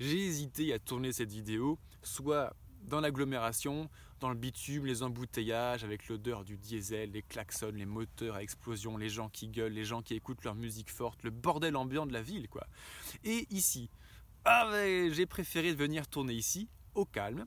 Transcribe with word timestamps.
J'ai 0.00 0.26
hésité 0.26 0.72
à 0.72 0.78
tourner 0.78 1.12
cette 1.12 1.30
vidéo, 1.30 1.78
soit 2.02 2.54
dans 2.82 3.00
l'agglomération, 3.00 3.88
dans 4.20 4.28
le 4.28 4.34
bitume, 4.34 4.86
les 4.86 5.02
embouteillages, 5.02 5.84
avec 5.84 6.08
l'odeur 6.08 6.44
du 6.44 6.56
diesel, 6.56 7.12
les 7.12 7.22
klaxons, 7.22 7.72
les 7.74 7.86
moteurs 7.86 8.34
à 8.36 8.42
explosion, 8.42 8.96
les 8.96 9.08
gens 9.08 9.28
qui 9.28 9.48
gueulent, 9.48 9.72
les 9.72 9.84
gens 9.84 10.02
qui 10.02 10.14
écoutent 10.14 10.44
leur 10.44 10.54
musique 10.54 10.90
forte, 10.90 11.22
le 11.22 11.30
bordel 11.30 11.76
ambiant 11.76 12.06
de 12.06 12.12
la 12.12 12.22
ville, 12.22 12.48
quoi. 12.48 12.66
Et 13.24 13.46
ici, 13.50 13.90
ah 14.44 14.70
j'ai 15.10 15.26
préféré 15.26 15.72
venir 15.72 16.06
tourner 16.06 16.34
ici, 16.34 16.68
au 16.94 17.04
calme, 17.04 17.46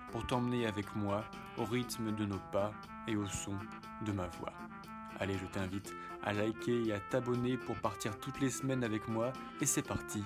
pour 0.11 0.27
t'emmener 0.27 0.65
avec 0.65 0.95
moi 0.95 1.23
au 1.57 1.65
rythme 1.65 2.13
de 2.15 2.25
nos 2.25 2.39
pas 2.51 2.73
et 3.07 3.15
au 3.15 3.27
son 3.27 3.53
de 4.05 4.11
ma 4.11 4.27
voix. 4.27 4.53
Allez, 5.19 5.37
je 5.37 5.45
t'invite 5.45 5.93
à 6.23 6.33
liker 6.33 6.87
et 6.87 6.93
à 6.93 6.99
t'abonner 6.99 7.57
pour 7.57 7.75
partir 7.77 8.19
toutes 8.19 8.39
les 8.41 8.49
semaines 8.49 8.83
avec 8.83 9.07
moi 9.07 9.31
et 9.61 9.65
c'est 9.65 9.81
parti, 9.81 10.21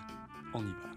on 0.53 0.61
y 0.61 0.71
va. 0.71 0.89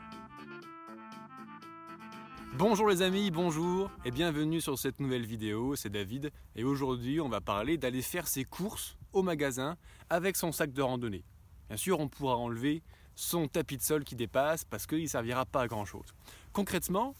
Bonjour 2.55 2.88
les 2.88 3.02
amis, 3.02 3.30
bonjour 3.30 3.91
et 4.05 4.11
bienvenue 4.11 4.61
sur 4.61 4.78
cette 4.78 5.00
nouvelle 5.00 5.27
vidéo, 5.27 5.77
c'est 5.77 5.91
David 5.91 6.33
et 6.56 6.64
aujourd'hui 6.64 7.20
on 7.20 7.28
va 7.28 7.41
parler 7.41 7.77
d'aller 7.77 8.02
faire 8.02 8.27
ses 8.27 8.45
courses 8.45 8.97
au 9.12 9.23
magasin 9.23 9.77
avec 10.11 10.36
son 10.36 10.50
sac 10.50 10.73
de 10.73 10.83
randonnée. 10.83 11.25
Bien 11.69 11.77
sûr 11.77 12.00
on 12.00 12.08
pourra 12.08 12.36
enlever 12.36 12.83
son 13.14 13.48
tapis 13.48 13.77
de 13.77 13.83
sol 13.83 14.05
qui 14.05 14.17
dépasse 14.17 14.64
parce 14.64 14.86
qu'il 14.86 15.02
ne 15.02 15.06
servira 15.08 15.45
pas 15.45 15.62
à 15.62 15.67
grand 15.67 15.84
chose. 15.84 16.14
Concrètement, 16.52 17.14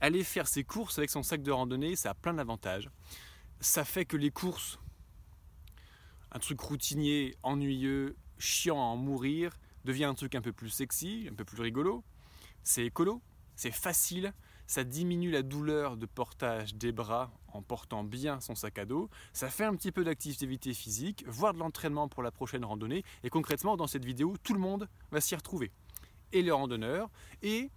aller 0.00 0.24
faire 0.24 0.48
ses 0.48 0.64
courses 0.64 0.98
avec 0.98 1.10
son 1.10 1.22
sac 1.22 1.42
de 1.42 1.50
randonnée, 1.50 1.96
ça 1.96 2.10
a 2.10 2.14
plein 2.14 2.34
d'avantages. 2.34 2.90
Ça 3.60 3.84
fait 3.84 4.04
que 4.04 4.16
les 4.16 4.30
courses, 4.30 4.78
un 6.32 6.38
truc 6.38 6.60
routinier, 6.60 7.34
ennuyeux, 7.42 8.16
chiant 8.38 8.78
à 8.78 8.84
en 8.84 8.96
mourir, 8.96 9.58
devient 9.84 10.04
un 10.04 10.14
truc 10.14 10.34
un 10.34 10.42
peu 10.42 10.52
plus 10.52 10.70
sexy, 10.70 11.28
un 11.30 11.34
peu 11.34 11.44
plus 11.44 11.62
rigolo. 11.62 12.04
C'est 12.62 12.84
écolo, 12.84 13.22
c'est 13.54 13.70
facile, 13.70 14.34
ça 14.66 14.84
diminue 14.84 15.30
la 15.30 15.42
douleur 15.42 15.96
de 15.96 16.06
portage 16.06 16.74
des 16.74 16.92
bras 16.92 17.32
en 17.52 17.62
portant 17.62 18.04
bien 18.04 18.40
son 18.40 18.54
sac 18.54 18.78
à 18.78 18.84
dos, 18.84 19.08
ça 19.32 19.48
fait 19.48 19.64
un 19.64 19.74
petit 19.74 19.92
peu 19.92 20.04
d'activité 20.04 20.74
physique, 20.74 21.24
voire 21.26 21.54
de 21.54 21.58
l'entraînement 21.58 22.08
pour 22.08 22.22
la 22.22 22.30
prochaine 22.30 22.64
randonnée, 22.64 23.04
et 23.22 23.30
concrètement 23.30 23.76
dans 23.76 23.86
cette 23.86 24.04
vidéo, 24.04 24.34
tout 24.42 24.52
le 24.52 24.60
monde 24.60 24.88
va 25.10 25.20
s'y 25.20 25.34
retrouver. 25.34 25.72
Et 26.32 26.42
les 26.42 26.50
randonneurs, 26.50 27.08
et 27.42 27.70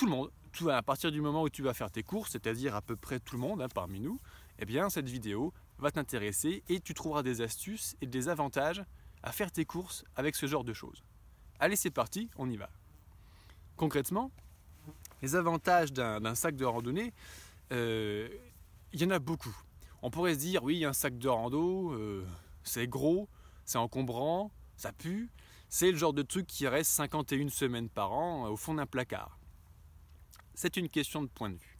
tout 0.00 0.06
le 0.06 0.12
monde 0.12 0.30
à 0.70 0.82
partir 0.82 1.12
du 1.12 1.20
moment 1.20 1.42
où 1.42 1.50
tu 1.50 1.62
vas 1.62 1.74
faire 1.74 1.90
tes 1.90 2.02
courses, 2.02 2.30
c'est-à-dire 2.30 2.74
à 2.74 2.80
peu 2.80 2.96
près 2.96 3.20
tout 3.20 3.36
le 3.36 3.40
monde 3.42 3.60
hein, 3.60 3.68
parmi 3.68 4.00
nous, 4.00 4.18
eh 4.58 4.64
bien 4.64 4.88
cette 4.88 5.10
vidéo 5.10 5.52
va 5.78 5.90
t'intéresser 5.90 6.62
et 6.70 6.80
tu 6.80 6.94
trouveras 6.94 7.22
des 7.22 7.42
astuces 7.42 7.96
et 8.00 8.06
des 8.06 8.30
avantages 8.30 8.82
à 9.22 9.30
faire 9.30 9.52
tes 9.52 9.66
courses 9.66 10.04
avec 10.16 10.36
ce 10.36 10.46
genre 10.46 10.64
de 10.64 10.72
choses. 10.72 11.04
Allez, 11.58 11.76
c'est 11.76 11.90
parti, 11.90 12.30
on 12.36 12.48
y 12.48 12.56
va. 12.56 12.70
Concrètement, 13.76 14.30
les 15.20 15.36
avantages 15.36 15.92
d'un 15.92 16.34
sac 16.34 16.56
de 16.56 16.64
randonnée, 16.64 17.12
euh, 17.70 18.26
il 18.94 19.02
y 19.02 19.04
en 19.04 19.10
a 19.10 19.18
beaucoup. 19.18 19.54
On 20.00 20.10
pourrait 20.10 20.32
se 20.32 20.38
dire, 20.38 20.64
oui, 20.64 20.82
un 20.86 20.94
sac 20.94 21.18
de 21.18 21.28
rando, 21.28 21.92
euh, 21.92 22.26
c'est 22.64 22.88
gros, 22.88 23.28
c'est 23.66 23.76
encombrant, 23.76 24.50
ça 24.78 24.92
pue. 24.92 25.28
C'est 25.68 25.90
le 25.90 25.98
genre 25.98 26.14
de 26.14 26.22
truc 26.22 26.46
qui 26.46 26.66
reste 26.66 26.90
51 26.92 27.50
semaines 27.50 27.90
par 27.90 28.12
an 28.12 28.48
au 28.48 28.56
fond 28.56 28.72
d'un 28.72 28.86
placard. 28.86 29.39
C'est 30.62 30.76
une 30.76 30.90
question 30.90 31.22
de 31.22 31.28
point 31.28 31.48
de 31.48 31.56
vue. 31.56 31.78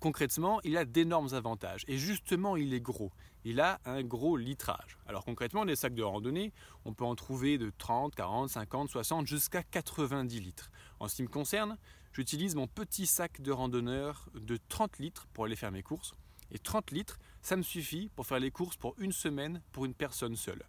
Concrètement, 0.00 0.58
il 0.64 0.78
a 0.78 0.86
d'énormes 0.86 1.34
avantages. 1.34 1.84
Et 1.88 1.98
justement, 1.98 2.56
il 2.56 2.72
est 2.72 2.80
gros. 2.80 3.12
Il 3.44 3.60
a 3.60 3.82
un 3.84 4.02
gros 4.02 4.38
litrage. 4.38 4.96
Alors 5.06 5.26
concrètement, 5.26 5.62
les 5.62 5.76
sacs 5.76 5.92
de 5.92 6.02
randonnée, 6.02 6.54
on 6.86 6.94
peut 6.94 7.04
en 7.04 7.16
trouver 7.16 7.58
de 7.58 7.70
30, 7.76 8.14
40, 8.14 8.48
50, 8.48 8.88
60 8.88 9.26
jusqu'à 9.26 9.62
90 9.62 10.40
litres. 10.40 10.70
En 11.00 11.08
ce 11.08 11.16
qui 11.16 11.22
me 11.22 11.28
concerne, 11.28 11.76
j'utilise 12.14 12.54
mon 12.54 12.66
petit 12.66 13.04
sac 13.04 13.42
de 13.42 13.52
randonneur 13.52 14.30
de 14.34 14.58
30 14.70 15.00
litres 15.00 15.26
pour 15.34 15.44
aller 15.44 15.54
faire 15.54 15.70
mes 15.70 15.82
courses. 15.82 16.14
Et 16.50 16.58
30 16.58 16.92
litres, 16.92 17.18
ça 17.42 17.56
me 17.56 17.62
suffit 17.62 18.08
pour 18.16 18.26
faire 18.26 18.40
les 18.40 18.50
courses 18.50 18.78
pour 18.78 18.94
une 18.96 19.12
semaine 19.12 19.60
pour 19.70 19.84
une 19.84 19.92
personne 19.92 20.34
seule. 20.34 20.64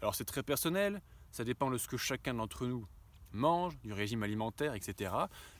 Alors 0.00 0.14
c'est 0.14 0.26
très 0.26 0.44
personnel, 0.44 1.02
ça 1.32 1.42
dépend 1.42 1.72
de 1.72 1.76
ce 1.76 1.88
que 1.88 1.96
chacun 1.96 2.34
d'entre 2.34 2.66
nous 2.66 2.86
mange, 3.32 3.78
du 3.80 3.92
régime 3.92 4.22
alimentaire, 4.22 4.74
etc. 4.74 5.12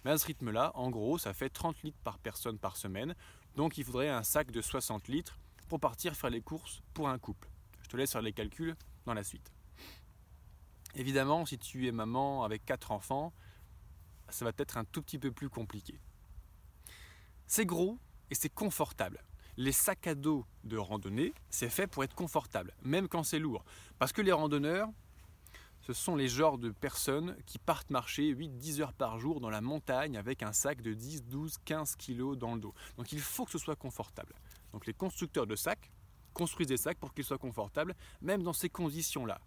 Mais 0.04 0.10
à 0.10 0.19
ce 0.19 0.26
rythme-là, 0.26 0.72
en 0.75 0.91
gros, 0.91 1.19
ça 1.19 1.32
fait 1.32 1.50
30 1.50 1.82
litres 1.82 1.98
par 2.03 2.19
personne 2.19 2.58
par 2.58 2.76
semaine. 2.76 3.14
Donc 3.56 3.78
il 3.78 3.84
faudrait 3.84 4.08
un 4.08 4.22
sac 4.22 4.50
de 4.50 4.60
60 4.60 5.08
litres 5.08 5.38
pour 5.69 5.81
partir 5.81 6.14
faire 6.14 6.31
les 6.31 6.41
courses 6.41 6.82
pour 6.94 7.08
un 7.08 7.19
couple. 7.19 7.48
Je 7.82 7.88
te 7.88 7.97
laisse 7.97 8.12
faire 8.12 8.22
les 8.22 8.32
calculs 8.32 8.76
dans 9.06 9.14
la 9.14 9.25
suite. 9.25 9.53
Évidemment, 10.94 11.47
si 11.47 11.58
tu 11.58 11.86
es 11.86 11.92
maman 11.92 12.44
avec 12.44 12.64
4 12.64 12.91
enfants, 12.91 13.32
ça 14.28 14.44
va 14.44 14.52
être 14.56 14.76
un 14.76 14.84
tout 14.84 15.02
petit 15.02 15.19
peu 15.19 15.31
plus 15.31 15.48
compliqué. 15.48 16.00
C'est 17.47 17.66
gros 17.66 17.98
et 18.31 18.34
c'est 18.34 18.48
confortable. 18.48 19.22
Les 19.56 19.72
sacs 19.72 20.06
à 20.06 20.14
dos 20.14 20.47
de 20.64 20.76
randonnée, 20.76 21.34
c'est 21.50 21.69
fait 21.69 21.87
pour 21.87 22.04
être 22.04 22.14
confortable, 22.14 22.72
même 22.82 23.08
quand 23.08 23.25
c'est 23.25 23.38
lourd. 23.38 23.64
Parce 23.98 24.12
que 24.12 24.22
les 24.22 24.32
randonneurs, 24.32 24.88
ce 25.93 26.05
sont 26.05 26.15
les 26.15 26.28
genres 26.28 26.56
de 26.56 26.71
personnes 26.71 27.37
qui 27.47 27.59
partent 27.59 27.91
marcher 27.91 28.33
8-10 28.33 28.81
heures 28.81 28.93
par 28.93 29.19
jour 29.19 29.41
dans 29.41 29.51
la 29.51 29.61
montagne 29.61 30.17
avec 30.17 30.45
un 30.45 30.53
sac 30.53 30.83
de 30.83 30.95
10, 30.95 31.25
12, 31.25 31.59
15 31.65 31.97
kilos 31.97 32.39
dans 32.39 32.55
le 32.55 32.61
dos. 32.61 32.73
Donc 32.97 33.11
il 33.11 33.19
faut 33.19 33.45
que 33.45 33.51
ce 33.51 33.59
soit 33.59 33.75
confortable. 33.75 34.33
Donc 34.73 34.87
les 34.87 34.95
constructeurs 34.95 35.49
de 35.49 35.56
sacs 35.56 35.91
construisent 36.33 36.69
des 36.69 36.77
sacs 36.77 36.99
pour 36.99 37.12
qu'ils 37.12 37.25
soient 37.25 37.39
confortables, 37.39 37.97
même 38.21 38.45
dans 38.45 38.53
ces 38.53 38.69
conditions-là. 38.69 39.41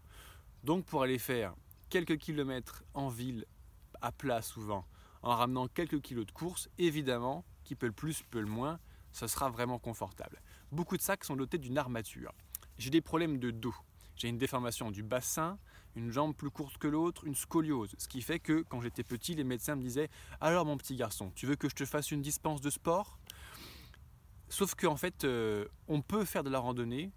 Donc 0.66 0.84
pour 0.84 1.02
aller 1.02 1.18
faire 1.18 1.56
quelques 1.90 2.18
kilomètres 2.18 2.84
en 2.94 3.08
ville, 3.08 3.46
à 4.02 4.12
plat 4.12 4.42
souvent, 4.42 4.86
en 5.22 5.38
ramenant 5.38 5.70
quelques 5.70 6.02
kilos 6.02 6.26
de 6.26 6.32
course, 6.34 6.68
évidemment, 6.78 7.46
qui 7.64 7.76
peut 7.76 7.88
le 7.88 7.94
plus, 7.94 8.22
peut 8.22 8.42
le 8.42 8.48
moins, 8.48 8.82
ça 9.14 9.30
sera 9.30 9.50
vraiment 9.50 9.80
confortable. 9.80 10.42
Beaucoup 10.74 10.98
de 10.98 11.04
sacs 11.04 11.24
sont 11.24 11.38
dotés 11.38 11.58
d'une 11.58 11.78
armature. 11.78 12.34
J'ai 12.78 12.90
des 12.90 13.00
problèmes 13.00 13.40
de 13.40 13.50
dos. 13.50 13.76
J'ai 14.18 14.28
une 14.28 14.38
déformation 14.38 14.92
du 14.92 15.04
bassin, 15.04 15.58
une 15.96 16.12
jambe 16.12 16.36
plus 16.36 16.50
courte 16.50 16.78
que 16.78 16.88
l'autre, 16.88 17.26
une 17.26 17.36
scoliose. 17.36 17.96
Ce 17.98 18.08
qui 18.08 18.22
fait 18.22 18.40
que 18.40 18.64
quand 18.70 18.82
j'étais 18.82 19.04
petit, 19.04 19.36
les 19.36 19.44
médecins 19.44 19.76
me 19.76 19.82
disaient 19.82 20.10
Alors 20.42 20.66
mon 20.66 20.78
petit 20.78 20.96
garçon, 20.96 21.32
tu 21.36 21.46
veux 21.46 21.56
que 21.56 21.70
je 21.70 21.76
te 21.76 21.86
fasse 21.86 22.12
une 22.12 22.22
dispense 22.22 22.62
de 22.62 22.70
sport? 22.70 23.20
Sauf 24.50 24.76
qu'en 24.76 24.96
fait, 24.96 25.24
euh, 25.24 25.66
on 25.88 26.02
peut 26.02 26.26
faire 26.26 26.44
de 26.44 26.50
la 26.50 26.60
randonnée, 26.60 27.12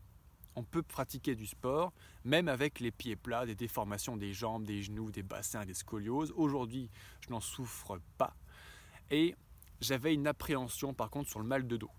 on 0.55 0.63
peut 0.63 0.83
pratiquer 0.83 1.35
du 1.35 1.47
sport, 1.47 1.93
même 2.25 2.49
avec 2.49 2.81
les 2.81 2.91
pieds 2.91 3.17
plats, 3.17 3.45
des 3.45 3.55
déformations 3.55 4.17
des 4.17 4.33
jambes, 4.33 4.65
des 4.65 4.83
genoux, 4.83 5.11
des 5.11 5.23
bassins, 5.23 5.65
des 5.65 5.75
scolioses. 5.75 6.33
Aujourd'hui, 6.35 6.91
je 7.21 7.31
n'en 7.31 7.41
souffre 7.41 8.01
pas. 8.17 8.35
Et 9.11 9.35
j'avais 9.81 10.15
une 10.15 10.27
appréhension 10.27 10.95
par 10.95 11.11
contre 11.11 11.29
sur 11.29 11.41
le 11.41 11.47
mal 11.47 11.67
de 11.67 11.77
dos. 11.77 11.91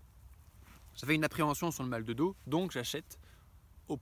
J'avais 0.96 1.14
une 1.14 1.24
appréhension 1.24 1.70
sur 1.70 1.84
le 1.84 1.88
mal 1.88 2.04
de 2.04 2.12
dos, 2.12 2.34
donc 2.48 2.72
j'achète 2.72 3.20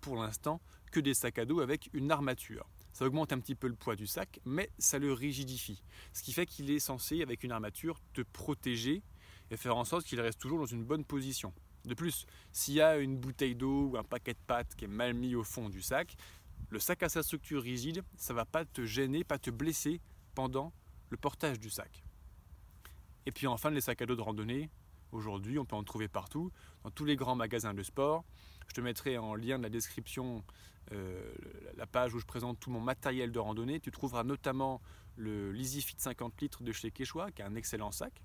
pour 0.00 0.16
l'instant 0.16 0.60
que 0.96 1.00
des 1.02 1.12
sacs 1.12 1.38
à 1.38 1.44
dos 1.44 1.60
avec 1.60 1.90
une 1.92 2.10
armature. 2.10 2.66
Ça 2.94 3.04
augmente 3.04 3.30
un 3.30 3.38
petit 3.38 3.54
peu 3.54 3.68
le 3.68 3.74
poids 3.74 3.96
du 3.96 4.06
sac, 4.06 4.40
mais 4.46 4.70
ça 4.78 4.98
le 4.98 5.12
rigidifie. 5.12 5.82
Ce 6.14 6.22
qui 6.22 6.32
fait 6.32 6.46
qu'il 6.46 6.70
est 6.70 6.78
censé, 6.78 7.20
avec 7.20 7.44
une 7.44 7.52
armature, 7.52 8.00
te 8.14 8.22
protéger 8.22 9.02
et 9.50 9.58
faire 9.58 9.76
en 9.76 9.84
sorte 9.84 10.06
qu'il 10.06 10.18
reste 10.22 10.40
toujours 10.40 10.58
dans 10.58 10.64
une 10.64 10.84
bonne 10.84 11.04
position. 11.04 11.52
De 11.84 11.92
plus, 11.92 12.24
s'il 12.50 12.72
y 12.72 12.80
a 12.80 12.97
une 12.97 13.18
bouteille 13.18 13.54
d'eau 13.54 13.91
ou 13.91 13.98
un 13.98 14.04
paquet 14.04 14.32
de 14.32 14.38
pâtes 14.47 14.74
qui 14.74 14.86
est 14.86 14.88
mal 14.88 15.12
mis 15.12 15.34
au 15.34 15.44
fond 15.44 15.68
du 15.68 15.82
sac, 15.82 16.16
le 16.71 16.78
sac 16.78 17.03
a 17.03 17.10
sa 17.10 17.22
structure 17.22 17.62
rigide, 17.62 18.03
ça 18.16 18.32
va 18.32 18.47
pas 18.47 18.65
te 18.65 18.86
gêner, 18.86 19.22
pas 19.22 19.38
te 19.38 19.50
blesser 19.50 20.00
pendant 20.34 20.72
le 21.10 21.18
portage 21.18 21.60
du 21.60 21.68
sac. 21.68 22.03
Et 23.26 23.32
puis 23.32 23.47
enfin, 23.47 23.68
les 23.68 23.82
sacs 23.82 24.00
à 24.00 24.06
dos 24.06 24.16
de 24.16 24.22
randonnée, 24.22 24.71
aujourd'hui, 25.12 25.59
on 25.59 25.66
peut 25.66 25.76
en 25.76 25.84
trouver 25.84 26.09
partout, 26.09 26.50
dans 26.84 26.91
tous 26.91 27.04
les 27.04 27.16
grands 27.16 27.36
magasins 27.36 27.74
de 27.74 27.82
sport. 27.82 28.24
Je 28.68 28.74
te 28.74 28.80
mettrai 28.80 29.18
en 29.18 29.34
lien 29.34 29.59
de 29.59 29.63
la 29.63 29.71
description 29.71 30.45
euh, 30.92 31.21
la 31.77 31.86
page 31.86 32.15
où 32.15 32.21
je 32.21 32.27
présente 32.27 32.60
tout 32.60 32.71
mon 32.71 32.80
matériel 32.80 33.33
de 33.33 33.39
randonnée. 33.39 33.80
Tu 33.80 33.91
trouveras 33.91 34.22
notamment 34.22 34.80
le 35.16 35.51
LeasyFit 35.53 35.97
50 35.98 36.41
litres 36.41 36.63
de 36.63 36.72
chez 36.72 36.91
Quechua, 36.91 37.33
qui 37.33 37.42
est 37.42 37.45
un 37.45 37.54
excellent 37.54 37.91
sac. 37.91 38.22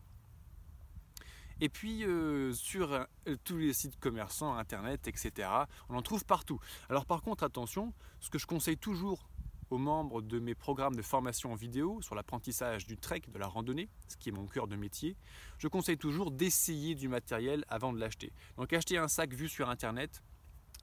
Et 1.60 1.70
puis 1.70 2.04
euh, 2.04 2.54
sur 2.54 2.92
euh, 2.92 3.06
tous 3.44 3.58
les 3.58 3.74
sites 3.74 4.00
commerçants, 4.00 4.56
internet, 4.56 5.08
etc., 5.08 5.48
on 5.90 5.96
en 5.96 6.02
trouve 6.02 6.26
partout. 6.26 6.60
Alors 6.90 7.06
par 7.06 7.22
contre, 7.22 7.44
attention, 7.44 7.94
ce 8.20 8.30
que 8.30 8.40
je 8.40 8.48
conseille 8.48 8.78
toujours 8.78 9.30
aux 9.70 9.78
membres 9.78 10.22
de 10.22 10.40
mes 10.40 10.56
programmes 10.56 10.96
de 10.96 11.02
formation 11.02 11.54
en 11.54 11.56
vidéo 11.56 12.02
sur 12.02 12.14
l'apprentissage 12.14 12.86
du 12.86 12.98
trek, 12.98 13.22
de 13.28 13.40
la 13.40 13.48
randonnée, 13.48 13.90
ce 14.08 14.18
qui 14.18 14.30
est 14.30 14.32
mon 14.32 14.46
cœur 14.46 14.68
de 14.68 14.76
métier, 14.76 15.16
je 15.60 15.68
conseille 15.68 15.98
toujours 15.98 16.32
d'essayer 16.32 16.94
du 16.94 17.08
matériel 17.08 17.64
avant 17.70 17.94
de 17.94 18.00
l'acheter. 18.00 18.34
Donc 18.58 18.74
acheter 18.74 18.98
un 18.98 19.08
sac 19.08 19.34
vu 19.34 19.48
sur 19.48 19.70
internet, 19.70 20.22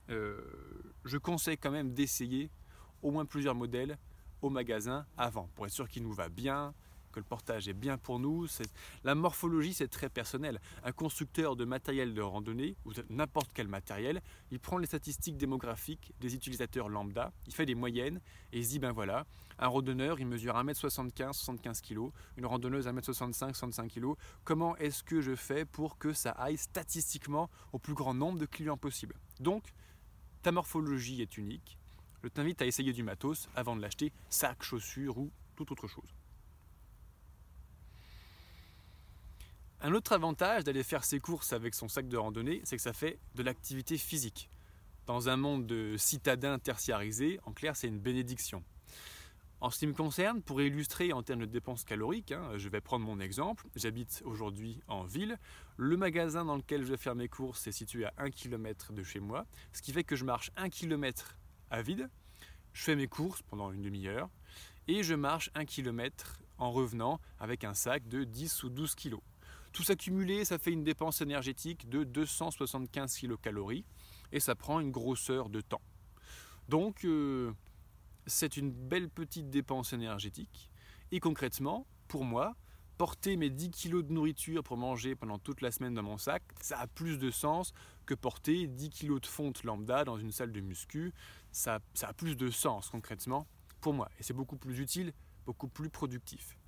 euh, 0.09 0.41
je 1.05 1.17
conseille 1.17 1.57
quand 1.57 1.71
même 1.71 1.93
d'essayer 1.93 2.51
au 3.01 3.11
moins 3.11 3.25
plusieurs 3.25 3.55
modèles 3.55 3.97
au 4.41 4.49
magasin 4.49 5.05
avant 5.17 5.49
pour 5.55 5.65
être 5.65 5.73
sûr 5.73 5.87
qu'il 5.87 6.03
nous 6.03 6.13
va 6.13 6.29
bien, 6.29 6.73
que 7.11 7.19
le 7.19 7.25
portage 7.25 7.67
est 7.67 7.73
bien 7.73 7.97
pour 7.97 8.19
nous. 8.19 8.47
La 9.03 9.15
morphologie, 9.15 9.73
c'est 9.73 9.87
très 9.87 10.09
personnel. 10.09 10.59
Un 10.83 10.91
constructeur 10.91 11.55
de 11.55 11.65
matériel 11.65 12.13
de 12.13 12.21
randonnée, 12.21 12.75
ou 12.85 12.91
n'importe 13.09 13.51
quel 13.53 13.67
matériel, 13.67 14.21
il 14.51 14.59
prend 14.59 14.77
les 14.77 14.85
statistiques 14.85 15.37
démographiques 15.37 16.13
des 16.19 16.35
utilisateurs 16.35 16.89
lambda, 16.89 17.31
il 17.47 17.53
fait 17.53 17.65
des 17.65 17.75
moyennes 17.75 18.19
et 18.51 18.59
il 18.59 18.65
se 18.65 18.69
dit, 18.71 18.79
ben 18.79 18.91
voilà, 18.91 19.25
un 19.57 19.67
randonneur, 19.67 20.19
il 20.19 20.27
mesure 20.27 20.55
1m75, 20.55 21.33
75 21.33 21.81
kg, 21.81 22.09
une 22.37 22.45
randonneuse 22.45 22.87
1m65, 22.87 23.33
65 23.33 23.91
kg. 23.91 24.13
Comment 24.43 24.75
est-ce 24.77 25.03
que 25.03 25.21
je 25.21 25.35
fais 25.35 25.65
pour 25.65 25.97
que 25.97 26.13
ça 26.13 26.31
aille 26.31 26.57
statistiquement 26.57 27.49
au 27.73 27.79
plus 27.79 27.93
grand 27.93 28.13
nombre 28.13 28.39
de 28.39 28.45
clients 28.45 28.77
possible? 28.77 29.15
Donc, 29.39 29.63
ta 30.41 30.51
morphologie 30.51 31.21
est 31.21 31.37
unique. 31.37 31.77
Je 32.23 32.27
t'invite 32.27 32.61
à 32.61 32.65
essayer 32.65 32.93
du 32.93 33.03
matos 33.03 33.49
avant 33.55 33.75
de 33.75 33.81
l'acheter, 33.81 34.11
sac, 34.29 34.61
chaussures 34.63 35.17
ou 35.17 35.31
toute 35.55 35.71
autre 35.71 35.87
chose. 35.87 36.13
Un 39.81 39.93
autre 39.93 40.11
avantage 40.11 40.65
d'aller 40.65 40.83
faire 40.83 41.05
ses 41.05 41.21
courses 41.21 41.53
avec 41.53 41.73
son 41.73 41.87
sac 41.87 42.09
de 42.09 42.17
randonnée, 42.17 42.61
c'est 42.65 42.75
que 42.75 42.81
ça 42.81 42.91
fait 42.91 43.17
de 43.35 43.43
l'activité 43.43 43.97
physique. 43.97 44.49
Dans 45.05 45.29
un 45.29 45.37
monde 45.37 45.65
de 45.65 45.95
citadins 45.97 46.59
tertiarisés, 46.59 47.39
en 47.45 47.53
clair, 47.53 47.77
c'est 47.77 47.87
une 47.87 47.99
bénédiction. 47.99 48.63
En 49.61 49.69
ce 49.69 49.79
qui 49.79 49.87
me 49.87 49.93
concerne, 49.93 50.41
pour 50.41 50.61
illustrer 50.61 51.11
en 51.11 51.21
termes 51.21 51.41
de 51.41 51.45
dépenses 51.45 51.83
caloriques, 51.83 52.31
hein, 52.31 52.51
je 52.55 52.69
vais 52.69 52.79
prendre 52.79 53.05
mon 53.05 53.19
exemple. 53.19 53.67
J'habite 53.75 54.21
aujourd'hui 54.23 54.79
en 54.87 55.03
ville. 55.03 55.37
Le 55.75 55.97
magasin 55.97 56.45
dans 56.45 56.55
lequel 56.55 56.85
je 56.85 56.91
vais 56.91 56.97
faire 56.97 57.15
mes 57.15 57.27
courses 57.27 57.67
est 57.67 57.73
situé 57.73 58.05
à 58.05 58.13
1 58.19 58.29
km 58.31 58.93
de 58.93 59.03
chez 59.03 59.19
moi, 59.19 59.45
ce 59.73 59.81
qui 59.81 59.91
fait 59.91 60.05
que 60.05 60.15
je 60.15 60.23
marche 60.23 60.49
1 60.55 60.69
km 60.69 61.35
à 61.71 61.81
vide. 61.81 62.09
Je 62.71 62.83
fais 62.83 62.95
mes 62.95 63.07
courses 63.07 63.41
pendant 63.41 63.73
une 63.73 63.81
demi-heure 63.81 64.29
et 64.87 65.03
je 65.03 65.13
marche 65.13 65.49
1 65.55 65.65
km 65.65 66.39
en 66.57 66.71
revenant 66.71 67.19
avec 67.37 67.65
un 67.65 67.73
sac 67.73 68.07
de 68.07 68.23
10 68.23 68.63
ou 68.63 68.69
12 68.69 68.95
kg. 68.95 69.17
Tout 69.73 69.83
s'accumuler, 69.83 70.45
ça 70.45 70.57
fait 70.57 70.71
une 70.71 70.85
dépense 70.85 71.19
énergétique 71.19 71.89
de 71.89 72.05
275 72.05 73.13
kcal 73.13 73.59
et 74.31 74.39
ça 74.39 74.55
prend 74.55 74.79
une 74.79 74.91
grosseur 74.91 75.49
de 75.49 75.59
temps. 75.59 75.81
Donc, 76.69 77.03
euh, 77.03 77.51
c'est 78.29 78.57
une 78.57 78.71
belle 78.71 79.09
petite 79.09 79.49
dépense 79.49 79.93
énergétique. 79.93 80.69
Et 81.11 81.19
concrètement, 81.19 81.87
pour 82.07 82.23
moi, 82.23 82.55
porter 82.97 83.37
mes 83.37 83.49
10 83.49 83.71
kg 83.71 84.05
de 84.05 84.13
nourriture 84.13 84.63
pour 84.63 84.77
manger 84.77 85.15
pendant 85.15 85.39
toute 85.39 85.61
la 85.61 85.71
semaine 85.71 85.93
dans 85.93 86.03
mon 86.03 86.17
sac, 86.17 86.43
ça 86.61 86.79
a 86.79 86.87
plus 86.87 87.17
de 87.17 87.31
sens 87.31 87.73
que 88.05 88.13
porter 88.13 88.67
10 88.67 88.89
kg 88.89 89.19
de 89.19 89.25
fonte 89.25 89.63
lambda 89.63 90.03
dans 90.03 90.17
une 90.17 90.31
salle 90.31 90.51
de 90.51 90.61
muscu. 90.61 91.13
Ça, 91.51 91.79
ça 91.93 92.09
a 92.09 92.13
plus 92.13 92.35
de 92.35 92.49
sens 92.49 92.89
concrètement 92.89 93.47
pour 93.81 93.93
moi. 93.93 94.09
Et 94.19 94.23
c'est 94.23 94.33
beaucoup 94.33 94.57
plus 94.57 94.79
utile, 94.79 95.13
beaucoup 95.45 95.67
plus 95.67 95.89
productif. 95.89 96.58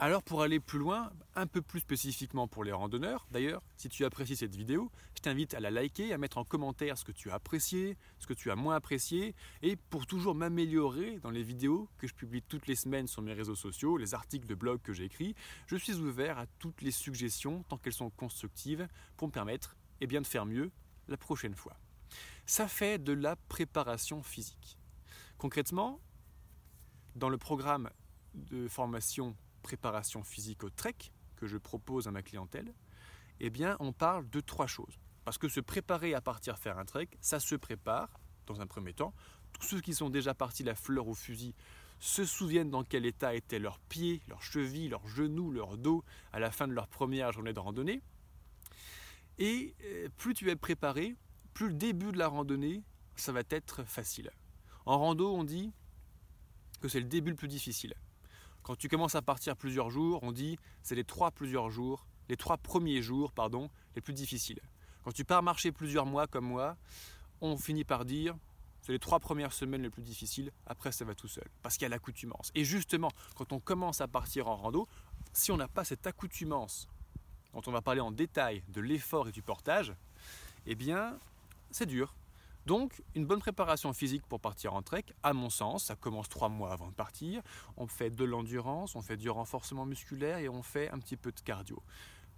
Alors 0.00 0.22
pour 0.22 0.42
aller 0.42 0.60
plus 0.60 0.78
loin, 0.78 1.10
un 1.34 1.48
peu 1.48 1.60
plus 1.60 1.80
spécifiquement 1.80 2.46
pour 2.46 2.62
les 2.62 2.70
randonneurs, 2.70 3.26
d'ailleurs, 3.32 3.60
si 3.76 3.88
tu 3.88 4.04
apprécies 4.04 4.36
cette 4.36 4.54
vidéo, 4.54 4.92
je 5.16 5.22
t'invite 5.22 5.54
à 5.54 5.60
la 5.60 5.72
liker, 5.72 6.12
à 6.12 6.18
mettre 6.18 6.38
en 6.38 6.44
commentaire 6.44 6.96
ce 6.96 7.04
que 7.04 7.10
tu 7.10 7.32
as 7.32 7.34
apprécié, 7.34 7.96
ce 8.20 8.28
que 8.28 8.32
tu 8.32 8.52
as 8.52 8.54
moins 8.54 8.76
apprécié, 8.76 9.34
et 9.60 9.74
pour 9.74 10.06
toujours 10.06 10.36
m'améliorer 10.36 11.18
dans 11.18 11.30
les 11.30 11.42
vidéos 11.42 11.88
que 11.98 12.06
je 12.06 12.14
publie 12.14 12.42
toutes 12.42 12.68
les 12.68 12.76
semaines 12.76 13.08
sur 13.08 13.22
mes 13.22 13.32
réseaux 13.32 13.56
sociaux, 13.56 13.96
les 13.96 14.14
articles 14.14 14.46
de 14.46 14.54
blog 14.54 14.80
que 14.82 14.92
j'écris, 14.92 15.34
je 15.66 15.74
suis 15.74 15.94
ouvert 15.94 16.38
à 16.38 16.46
toutes 16.60 16.80
les 16.80 16.92
suggestions 16.92 17.64
tant 17.64 17.76
qu'elles 17.76 17.92
sont 17.92 18.10
constructives 18.10 18.86
pour 19.16 19.26
me 19.26 19.32
permettre 19.32 19.74
eh 20.00 20.06
bien, 20.06 20.20
de 20.20 20.28
faire 20.28 20.46
mieux 20.46 20.70
la 21.08 21.16
prochaine 21.16 21.56
fois. 21.56 21.76
Ça 22.46 22.68
fait 22.68 23.02
de 23.02 23.12
la 23.12 23.34
préparation 23.34 24.22
physique. 24.22 24.78
Concrètement, 25.38 25.98
dans 27.16 27.30
le 27.30 27.36
programme 27.36 27.90
de 28.34 28.68
formation 28.68 29.34
préparation 29.62 30.22
physique 30.22 30.64
au 30.64 30.70
trek 30.70 30.96
que 31.36 31.46
je 31.46 31.56
propose 31.56 32.08
à 32.08 32.10
ma 32.10 32.22
clientèle, 32.22 32.72
eh 33.40 33.50
bien, 33.50 33.76
on 33.80 33.92
parle 33.92 34.28
de 34.30 34.40
trois 34.40 34.66
choses. 34.66 34.98
Parce 35.24 35.38
que 35.38 35.48
se 35.48 35.60
préparer 35.60 36.14
à 36.14 36.20
partir 36.20 36.58
faire 36.58 36.78
un 36.78 36.84
trek, 36.84 37.08
ça 37.20 37.38
se 37.40 37.54
prépare 37.54 38.08
dans 38.46 38.60
un 38.60 38.66
premier 38.66 38.94
temps. 38.94 39.14
Tous 39.52 39.62
ceux 39.62 39.80
qui 39.80 39.94
sont 39.94 40.10
déjà 40.10 40.34
partis 40.34 40.64
la 40.64 40.74
fleur 40.74 41.06
au 41.06 41.14
fusil 41.14 41.54
se 42.00 42.24
souviennent 42.24 42.70
dans 42.70 42.84
quel 42.84 43.06
état 43.06 43.34
étaient 43.34 43.58
leurs 43.58 43.80
pieds, 43.80 44.22
leurs 44.28 44.42
chevilles, 44.42 44.88
leurs 44.88 45.06
genoux, 45.06 45.50
leur 45.50 45.76
dos 45.76 46.04
à 46.32 46.38
la 46.38 46.50
fin 46.50 46.68
de 46.68 46.72
leur 46.72 46.88
première 46.88 47.32
journée 47.32 47.52
de 47.52 47.58
randonnée. 47.58 48.02
Et 49.38 49.74
euh, 49.84 50.08
plus 50.16 50.34
tu 50.34 50.48
es 50.50 50.56
préparé, 50.56 51.14
plus 51.54 51.68
le 51.68 51.74
début 51.74 52.12
de 52.12 52.18
la 52.18 52.28
randonnée, 52.28 52.82
ça 53.16 53.32
va 53.32 53.42
être 53.50 53.84
facile. 53.84 54.30
En 54.86 54.98
rando, 54.98 55.32
on 55.32 55.44
dit 55.44 55.72
que 56.80 56.88
c'est 56.88 57.00
le 57.00 57.06
début 57.06 57.30
le 57.30 57.36
plus 57.36 57.48
difficile. 57.48 57.94
Quand 58.68 58.76
tu 58.76 58.88
commences 58.88 59.14
à 59.14 59.22
partir 59.22 59.56
plusieurs 59.56 59.88
jours, 59.88 60.22
on 60.22 60.30
dit 60.30 60.58
c'est 60.82 60.94
les 60.94 61.02
trois 61.02 61.30
plusieurs 61.30 61.70
jours, 61.70 62.04
les 62.28 62.36
trois 62.36 62.58
premiers 62.58 63.00
jours, 63.00 63.32
pardon, 63.32 63.70
les 63.96 64.02
plus 64.02 64.12
difficiles. 64.12 64.60
Quand 65.02 65.10
tu 65.10 65.24
pars 65.24 65.42
marcher 65.42 65.72
plusieurs 65.72 66.04
mois 66.04 66.26
comme 66.26 66.44
moi, 66.44 66.76
on 67.40 67.56
finit 67.56 67.84
par 67.84 68.04
dire 68.04 68.36
c'est 68.82 68.92
les 68.92 68.98
trois 68.98 69.20
premières 69.20 69.54
semaines 69.54 69.80
les 69.80 69.88
plus 69.88 70.02
difficiles, 70.02 70.52
après 70.66 70.92
ça 70.92 71.06
va 71.06 71.14
tout 71.14 71.28
seul, 71.28 71.46
parce 71.62 71.78
qu'il 71.78 71.84
y 71.84 71.86
a 71.86 71.88
l'accoutumance. 71.88 72.52
Et 72.54 72.62
justement, 72.62 73.10
quand 73.36 73.54
on 73.54 73.58
commence 73.58 74.02
à 74.02 74.06
partir 74.06 74.48
en 74.48 74.56
rando, 74.56 74.86
si 75.32 75.50
on 75.50 75.56
n'a 75.56 75.68
pas 75.68 75.84
cette 75.84 76.06
accoutumance, 76.06 76.88
dont 77.54 77.62
on 77.66 77.72
va 77.72 77.80
parler 77.80 78.02
en 78.02 78.10
détail 78.10 78.62
de 78.68 78.82
l'effort 78.82 79.28
et 79.28 79.32
du 79.32 79.40
portage, 79.40 79.94
eh 80.66 80.74
bien, 80.74 81.18
c'est 81.70 81.86
dur. 81.86 82.14
Donc, 82.68 83.02
une 83.14 83.24
bonne 83.24 83.38
préparation 83.38 83.94
physique 83.94 84.26
pour 84.26 84.40
partir 84.40 84.74
en 84.74 84.82
trek, 84.82 85.06
à 85.22 85.32
mon 85.32 85.48
sens, 85.48 85.86
ça 85.86 85.96
commence 85.96 86.28
trois 86.28 86.50
mois 86.50 86.70
avant 86.70 86.88
de 86.88 86.92
partir. 86.92 87.40
On 87.78 87.86
fait 87.86 88.10
de 88.10 88.24
l'endurance, 88.24 88.94
on 88.94 89.00
fait 89.00 89.16
du 89.16 89.30
renforcement 89.30 89.86
musculaire 89.86 90.36
et 90.36 90.50
on 90.50 90.62
fait 90.62 90.90
un 90.90 90.98
petit 90.98 91.16
peu 91.16 91.32
de 91.32 91.40
cardio. 91.40 91.82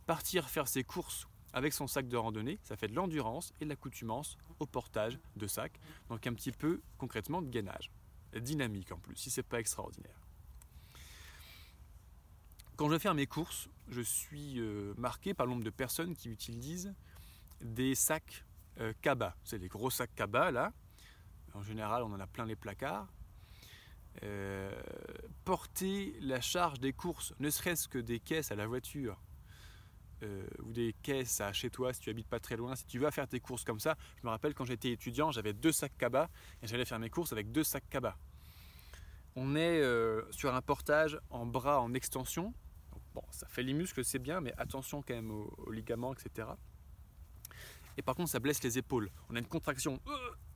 Partir 0.06 0.48
faire 0.48 0.68
ses 0.68 0.84
courses 0.84 1.26
avec 1.52 1.72
son 1.72 1.88
sac 1.88 2.06
de 2.06 2.16
randonnée, 2.16 2.60
ça 2.62 2.76
fait 2.76 2.86
de 2.86 2.94
l'endurance 2.94 3.52
et 3.60 3.64
de 3.64 3.70
l'accoutumance 3.70 4.38
au 4.60 4.66
portage 4.66 5.18
de 5.34 5.48
sac. 5.48 5.80
Donc 6.08 6.24
un 6.28 6.34
petit 6.34 6.52
peu 6.52 6.80
concrètement 6.96 7.42
de 7.42 7.48
gainage. 7.48 7.90
Dynamique 8.32 8.92
en 8.92 8.98
plus, 8.98 9.16
si 9.16 9.30
c'est 9.30 9.42
pas 9.42 9.58
extraordinaire. 9.58 10.20
Quand 12.76 12.86
je 12.86 12.92
vais 12.92 13.00
faire 13.00 13.14
mes 13.14 13.26
courses, 13.26 13.68
je 13.88 14.00
suis 14.00 14.60
euh, 14.60 14.94
marqué 14.96 15.34
par 15.34 15.46
le 15.46 15.50
nombre 15.50 15.64
de 15.64 15.70
personnes 15.70 16.14
qui 16.14 16.28
utilisent 16.28 16.94
des 17.60 17.96
sacs 17.96 18.44
euh. 18.78 18.92
C'est 19.44 19.58
des 19.58 19.68
gros 19.68 19.90
sacs 19.90 20.14
Kaba 20.14 20.50
là. 20.50 20.72
En 21.54 21.62
général, 21.62 22.02
on 22.02 22.12
en 22.12 22.20
a 22.20 22.26
plein 22.26 22.46
les 22.46 22.56
placards. 22.56 23.08
Euh, 24.22 24.72
porter 25.44 26.16
la 26.20 26.40
charge 26.40 26.80
des 26.80 26.92
courses, 26.92 27.32
ne 27.38 27.48
serait-ce 27.48 27.88
que 27.88 27.98
des 27.98 28.20
caisses 28.20 28.50
à 28.50 28.56
la 28.56 28.66
voiture 28.66 29.20
euh, 30.22 30.46
ou 30.62 30.72
des 30.72 30.94
caisses 31.02 31.40
à 31.40 31.52
chez 31.52 31.70
toi 31.70 31.92
si 31.92 32.00
tu 32.00 32.10
habites 32.10 32.28
pas 32.28 32.40
très 32.40 32.56
loin, 32.56 32.74
si 32.74 32.84
tu 32.86 32.98
vas 32.98 33.10
faire 33.10 33.28
tes 33.28 33.40
courses 33.40 33.64
comme 33.64 33.80
ça. 33.80 33.96
Je 34.20 34.26
me 34.26 34.30
rappelle 34.30 34.54
quand 34.54 34.64
j'étais 34.64 34.90
étudiant, 34.90 35.30
j'avais 35.30 35.52
deux 35.52 35.72
sacs 35.72 35.96
Kaba 35.96 36.28
et 36.62 36.66
j'allais 36.66 36.84
faire 36.84 36.98
mes 36.98 37.10
courses 37.10 37.32
avec 37.32 37.50
deux 37.52 37.64
sacs 37.64 37.88
Kaba. 37.88 38.16
On 39.36 39.54
est 39.54 39.80
sur 40.32 40.54
un 40.54 40.60
portage 40.60 41.18
en 41.30 41.46
bras 41.46 41.80
en 41.80 41.94
extension. 41.94 42.52
bon, 43.14 43.22
ça 43.30 43.46
fait 43.48 43.62
les 43.62 43.74
muscles, 43.74 44.04
c'est 44.04 44.18
bien, 44.18 44.40
mais 44.40 44.52
attention 44.58 45.02
quand 45.02 45.14
même 45.14 45.30
aux 45.30 45.70
ligaments, 45.70 46.12
etc 46.12 46.48
et 48.00 48.02
par 48.02 48.14
contre 48.14 48.30
ça 48.30 48.40
blesse 48.40 48.62
les 48.62 48.78
épaules. 48.78 49.10
On 49.28 49.36
a 49.36 49.38
une 49.38 49.46
contraction 49.46 50.00
euh, 50.06 50.12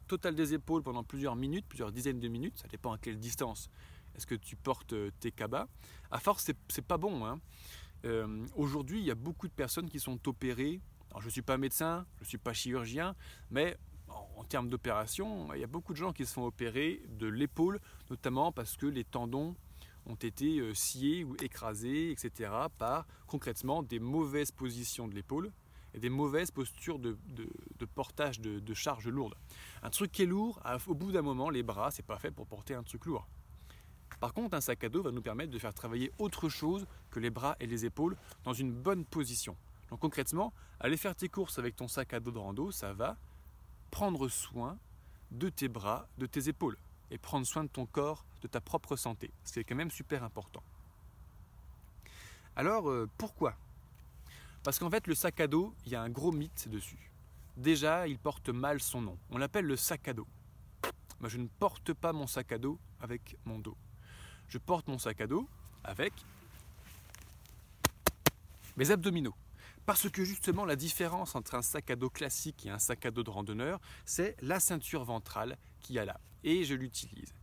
totale 0.09 0.35
des 0.35 0.55
épaules 0.55 0.83
pendant 0.83 1.05
plusieurs 1.05 1.37
minutes, 1.37 1.67
plusieurs 1.69 1.93
dizaines 1.93 2.19
de 2.19 2.29
minutes, 2.29 2.59
ça 2.59 2.69
dépend 2.69 2.93
à 2.93 2.99
quelle 2.99 3.19
distance 3.19 3.69
est-ce 4.17 4.27
que 4.27 4.35
tu 4.35 4.57
portes 4.57 4.95
euh, 4.95 5.11
tes 5.21 5.31
cabas. 5.31 5.67
À 6.11 6.21
force, 6.21 6.51
c'est 6.69 6.87
pas 6.87 6.97
bon. 6.97 7.27
Hein. 7.27 7.41
Euh, 8.07 8.47
aujourd'hui, 8.57 9.01
il 9.01 9.05
y 9.05 9.11
a 9.11 9.15
beaucoup 9.15 9.47
de 9.47 9.53
personnes 9.53 9.91
qui 9.91 10.01
sont 10.01 10.27
opérées. 10.27 10.81
Alors, 11.11 11.21
je 11.21 11.27
ne 11.27 11.33
suis 11.33 11.43
pas 11.43 11.59
médecin, 11.59 12.07
je 12.17 12.23
ne 12.23 12.29
suis 12.29 12.39
pas 12.39 12.55
chirurgien, 12.55 13.15
mais 13.51 13.77
en, 14.09 14.45
termes 14.45 14.71
d'opération, 14.71 15.53
il 15.53 15.61
y 15.61 15.65
a 15.65 15.67
beaucoup 15.67 15.93
de 15.93 15.99
gens 15.99 16.13
qui 16.13 16.25
se 16.25 16.33
font 16.33 16.47
opérer 16.47 17.03
de 17.09 17.27
l'épaule, 17.27 17.79
notamment 18.09 18.53
parce 18.53 18.77
que 18.77 18.87
les 18.87 19.05
tendons 19.05 19.55
ont 20.07 20.15
été 20.15 20.63
sciés 20.75 21.25
ou 21.25 21.35
écrasés, 21.43 22.11
etc., 22.11 22.51
par 22.79 23.07
concrètement 23.27 23.83
des 23.83 23.99
mauvaises 23.99 24.53
positions 24.53 25.09
de 25.09 25.15
l'épaule, 25.15 25.51
et 25.95 26.01
des 26.01 26.11
mauvaises 26.11 26.51
postures 26.51 26.99
de, 26.99 27.17
portage 27.95 28.41
de, 28.41 28.75
charges 28.75 29.09
lourdes. 29.09 29.35
Un 29.83 29.91
truc 29.91 30.13
qui 30.13 30.23
est 30.23 30.27
lourd, 30.27 30.61
au 30.87 30.95
bout 30.95 31.13
d'un 31.13 31.23
moment, 31.23 31.51
les 31.51 31.63
bras, 31.63 31.91
c'est 31.91 32.05
pas 32.05 32.19
fait 32.19 32.31
pour 32.31 32.47
porter 32.47 32.75
un 32.75 32.83
truc 32.83 33.07
lourd. 33.07 33.27
Par 34.21 34.33
contre, 34.33 34.55
un 34.55 34.61
sac 34.61 34.83
à 34.85 34.89
dos 34.89 35.03
va 35.03 35.11
nous 35.11 35.23
permettre 35.23 35.51
de 35.51 35.59
faire 35.59 35.75
travailler 35.75 36.13
autre 36.19 36.49
chose 36.49 36.87
que 37.11 37.21
les 37.21 37.31
bras 37.31 37.57
et 37.61 37.67
les 37.67 37.85
épaules 37.85 38.17
dans 38.45 38.53
une 38.53 38.73
bonne 38.73 39.05
position. 39.05 39.57
Donc 39.91 40.01
concrètement, 40.01 40.53
aller 40.81 40.97
faire 40.97 41.15
tes 41.15 41.29
courses 41.29 41.59
avec 41.59 41.77
ton 41.77 41.89
sac 41.89 42.13
à 42.15 42.21
dos 42.21 42.31
de 42.31 42.39
rando, 42.39 42.71
ça 42.71 42.93
va 42.93 43.17
prendre 43.91 44.29
soin 44.29 44.79
de 45.31 45.49
tes 45.49 45.69
bras, 45.69 46.09
de 46.19 46.27
tes 46.27 46.49
épaules. 46.49 46.79
et 47.11 47.19
prendre 47.19 47.47
soin 47.47 47.63
de 47.63 47.69
ton 47.69 47.87
corps, 47.87 48.25
de 48.41 48.49
ta 48.49 48.61
propre 48.61 48.97
santé. 48.97 49.31
C'est 49.45 49.63
quand 49.63 49.75
même 49.77 49.91
super 49.91 50.25
important. 50.25 50.63
Alors, 52.57 52.89
euh, 52.89 53.09
pourquoi? 53.19 53.55
Parce 54.65 54.79
qu'en 54.79 54.89
fait, 54.89 55.07
le 55.07 55.15
sac 55.15 55.41
à 55.41 55.47
dos, 55.47 55.75
il 55.85 55.93
y 55.93 55.95
a 55.95 56.01
un 56.01 56.09
gros 56.09 56.33
mythe 56.33 56.69
dessus. 56.71 57.13
Déjà, 57.59 58.09
il 58.09 58.19
porte 58.19 58.49
mal 58.49 58.81
son 58.81 59.03
nom. 59.03 59.19
On 59.31 59.37
l'appelle 59.37 59.67
le 59.67 59.77
sac 59.77 60.09
à 60.09 60.15
dos. 60.15 60.27
Moi, 61.21 61.29
je 61.29 61.37
ne 61.37 61.47
porte 61.47 61.93
pas 61.93 62.15
mon 62.15 62.27
sac 62.27 62.51
à 62.51 62.59
dos 62.59 62.79
avec 62.99 63.37
mon 63.45 63.59
dos. 63.59 63.77
Je 64.49 64.57
porte 64.57 64.89
mon 64.89 64.99
sac 64.99 65.21
à 65.21 65.27
dos 65.27 65.47
avec 65.85 66.15
mes 68.79 68.91
abdominaux. 68.91 69.35
Parce 69.85 70.09
que 70.09 70.25
justement, 70.25 70.65
la 70.65 70.77
différence 70.77 71.35
entre 71.35 71.57
un 71.57 71.63
sac 71.63 71.91
à 71.91 71.97
dos 71.97 72.09
classique 72.09 72.65
et 72.65 72.71
un 72.71 72.79
sac 72.79 73.05
à 73.05 73.11
dos 73.11 73.23
de 73.23 73.31
randonneur, 73.31 73.81
c'est 74.07 74.35
la 74.41 74.61
ceinture 74.61 75.05
ventrale 75.05 75.59
qu'il 75.81 75.97
y 75.97 75.99
a 75.99 76.07
là. 76.07 76.19
Et 76.43 76.65
je 76.65 76.75
l'utilise. 76.75 77.35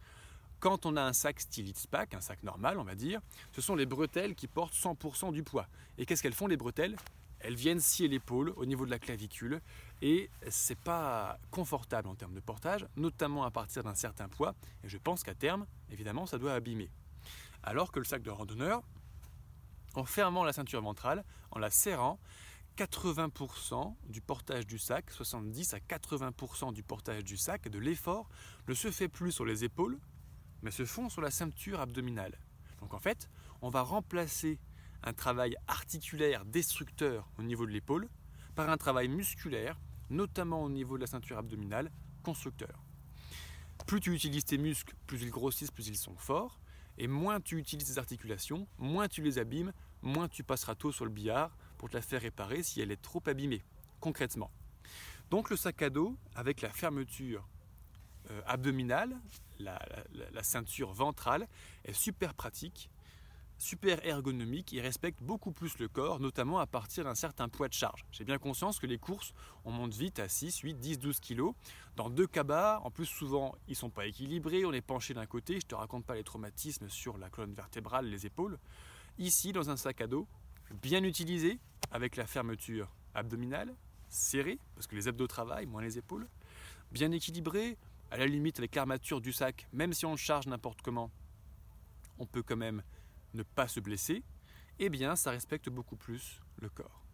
Quand 0.61 0.85
on 0.85 0.95
a 0.95 1.01
un 1.01 1.11
sac 1.11 1.39
style 1.39 1.73
Pack, 1.89 2.13
un 2.13 2.21
sac 2.21 2.43
normal, 2.43 2.77
on 2.77 2.83
va 2.83 2.93
dire, 2.93 3.19
ce 3.51 3.61
sont 3.61 3.75
les 3.75 3.87
bretelles 3.87 4.35
qui 4.35 4.47
portent 4.47 4.75
100% 4.75 5.33
du 5.33 5.41
poids. 5.41 5.65
Et 5.97 6.05
qu'est-ce 6.05 6.21
qu'elles 6.21 6.35
font 6.35 6.45
les 6.45 6.55
bretelles? 6.55 6.95
Elles 7.39 7.55
viennent 7.55 7.79
scier 7.79 8.07
l'épaule 8.07 8.53
au 8.55 8.65
niveau 8.67 8.85
de 8.85 8.91
la 8.91 8.99
clavicule 8.99 9.59
et 10.03 10.29
c'est 10.51 10.77
pas 10.77 11.39
confortable 11.49 12.07
en 12.07 12.13
termes 12.13 12.35
de 12.35 12.39
portage, 12.39 12.85
notamment 12.95 13.43
à 13.43 13.49
partir 13.49 13.81
d'un 13.81 13.95
certain 13.95 14.29
poids. 14.29 14.53
Et 14.83 14.87
je 14.87 14.99
pense 14.99 15.23
qu'à 15.23 15.33
terme, 15.33 15.65
évidemment, 15.89 16.27
ça 16.27 16.37
doit 16.37 16.53
abîmer. 16.53 16.91
Alors 17.63 17.91
que 17.91 17.97
le 17.97 18.05
sac 18.05 18.21
de 18.21 18.29
randonneur, 18.29 18.83
en 19.95 20.05
fermant 20.05 20.43
la 20.43 20.53
ceinture 20.53 20.83
ventrale, 20.83 21.25
en 21.49 21.57
la 21.57 21.71
serrant, 21.71 22.19
80% 22.77 23.95
du 24.09 24.21
portage 24.21 24.67
du 24.67 24.77
sac, 24.77 25.09
70 25.09 25.73
à 25.73 25.79
80% 25.79 26.71
du 26.71 26.83
portage 26.83 27.23
du 27.23 27.35
sac, 27.35 27.67
de 27.67 27.79
l'effort, 27.79 28.29
ne 28.67 28.75
se 28.75 28.91
fait 28.91 29.07
plus 29.07 29.31
sur 29.31 29.43
les 29.43 29.63
épaules, 29.63 29.97
mais 30.61 30.71
se 30.71 30.85
font 30.85 31.09
sur 31.09 31.21
la 31.21 31.31
ceinture 31.31 31.79
abdominale. 31.79 32.37
Donc 32.79 32.93
en 32.93 32.99
fait, 32.99 33.29
on 33.61 33.69
va 33.69 33.81
remplacer 33.81 34.59
un 35.03 35.13
travail 35.13 35.55
articulaire 35.67 36.45
destructeur 36.45 37.29
au 37.37 37.43
niveau 37.43 37.65
de 37.65 37.71
l'épaule 37.71 38.07
par 38.55 38.69
un 38.69 38.77
travail 38.77 39.07
musculaire, 39.07 39.79
notamment 40.09 40.63
au 40.63 40.69
niveau 40.69 40.97
de 40.97 41.01
la 41.01 41.07
ceinture 41.07 41.37
abdominale, 41.37 41.91
constructeur. 42.23 42.83
Plus 43.87 43.99
tu 43.99 44.13
utilises 44.13 44.45
tes 44.45 44.57
muscles, 44.57 44.95
plus 45.07 45.21
ils 45.21 45.31
grossissent, 45.31 45.71
plus 45.71 45.87
ils 45.87 45.97
sont 45.97 46.15
forts, 46.15 46.59
et 46.97 47.07
moins 47.07 47.39
tu 47.39 47.57
utilises 47.57 47.93
tes 47.93 47.99
articulations, 47.99 48.67
moins 48.77 49.07
tu 49.07 49.21
les 49.21 49.39
abîmes, 49.39 49.73
moins 50.01 50.27
tu 50.27 50.43
passeras 50.43 50.75
tôt 50.75 50.91
sur 50.91 51.05
le 51.05 51.11
billard 51.11 51.55
pour 51.77 51.89
te 51.89 51.95
la 51.95 52.01
faire 52.01 52.21
réparer 52.21 52.61
si 52.61 52.81
elle 52.81 52.91
est 52.91 53.01
trop 53.01 53.23
abîmée, 53.25 53.63
concrètement. 53.99 54.51
Donc 55.29 55.49
le 55.49 55.55
sac 55.55 55.81
à 55.81 55.89
dos, 55.89 56.15
avec 56.35 56.61
la 56.61 56.69
fermeture 56.69 57.47
abdominale, 58.45 59.15
la, 59.59 60.43
ceinture 60.43 60.91
ventrale, 60.93 61.47
est 61.85 61.93
super 61.93 62.33
pratique, 62.33 62.89
super 63.57 64.03
ergonomique 64.05 64.73
et 64.73 64.81
respecte 64.81 65.21
beaucoup 65.21 65.51
plus 65.51 65.77
le 65.77 65.87
corps, 65.87 66.19
notamment 66.19 66.59
à 66.59 66.65
partir 66.65 67.03
d'un 67.03 67.15
certain 67.15 67.47
poids 67.47 67.67
de 67.67 67.73
charge. 67.73 68.05
J'ai 68.11 68.23
bien 68.23 68.39
conscience 68.39 68.79
que 68.79 68.87
les 68.87 68.97
courses, 68.97 69.33
on 69.65 69.71
monte 69.71 69.93
vite 69.93 70.19
à 70.19 70.27
6, 70.27 70.59
8, 70.59 70.73
10, 70.79 70.99
12 70.99 71.19
kg. 71.19 71.51
Dans 71.95 72.09
deux 72.09 72.25
cabas, 72.25 72.79
en 72.79 72.89
plus 72.89 73.05
souvent 73.05 73.55
ils 73.67 73.71
ne 73.71 73.75
sont 73.75 73.91
pas 73.91 74.07
équilibrés, 74.07 74.65
on 74.65 74.73
est 74.73 74.81
penché 74.81 75.13
d'un 75.13 75.27
côté, 75.27 75.53
je 75.53 75.65
ne 75.65 75.69
te 75.69 75.75
raconte 75.75 76.05
pas 76.05 76.15
les 76.15 76.23
traumatismes 76.23 76.89
sur 76.89 77.17
la 77.17 77.29
colonne 77.29 77.53
vertébrale, 77.53 78.07
les 78.07 78.25
épaules. 78.25 78.57
Ici, 79.19 79.51
dans 79.51 79.69
un 79.69 79.77
sac 79.77 80.01
à 80.01 80.07
dos, 80.07 80.27
bien 80.81 81.03
utilisé, 81.03 81.59
avec 81.91 82.15
la 82.15 82.25
fermeture 82.25 82.89
abdominale, 83.13 83.75
serrée, 84.09 84.59
parce 84.75 84.87
que 84.87 84.95
les 84.95 85.07
abdos 85.07 85.27
travaillent, 85.27 85.65
moins 85.67 85.81
les 85.81 85.97
épaules, 85.97 86.27
bien 86.91 87.11
équilibré, 87.11 87.77
à 88.11 88.17
la 88.17 88.27
limite 88.27 88.59
avec 88.59 88.75
l'armature 88.75 89.21
du 89.21 89.31
sac, 89.31 89.67
même 89.71 89.93
si 89.93 90.05
on 90.05 90.11
le 90.11 90.17
charge 90.17 90.45
n'importe 90.47 90.81
comment, 90.81 91.11
on 92.19 92.25
peut 92.25 92.43
quand 92.43 92.57
même 92.57 92.83
ne 93.33 93.43
pas 93.43 93.67
se 93.67 93.79
blesser, 93.79 94.23
eh 94.79 94.89
bien 94.89 95.15
ça 95.15 95.31
respecte 95.31 95.69
beaucoup 95.69 95.95
plus 95.95 96.41
le 96.57 96.69
corps. 96.69 97.05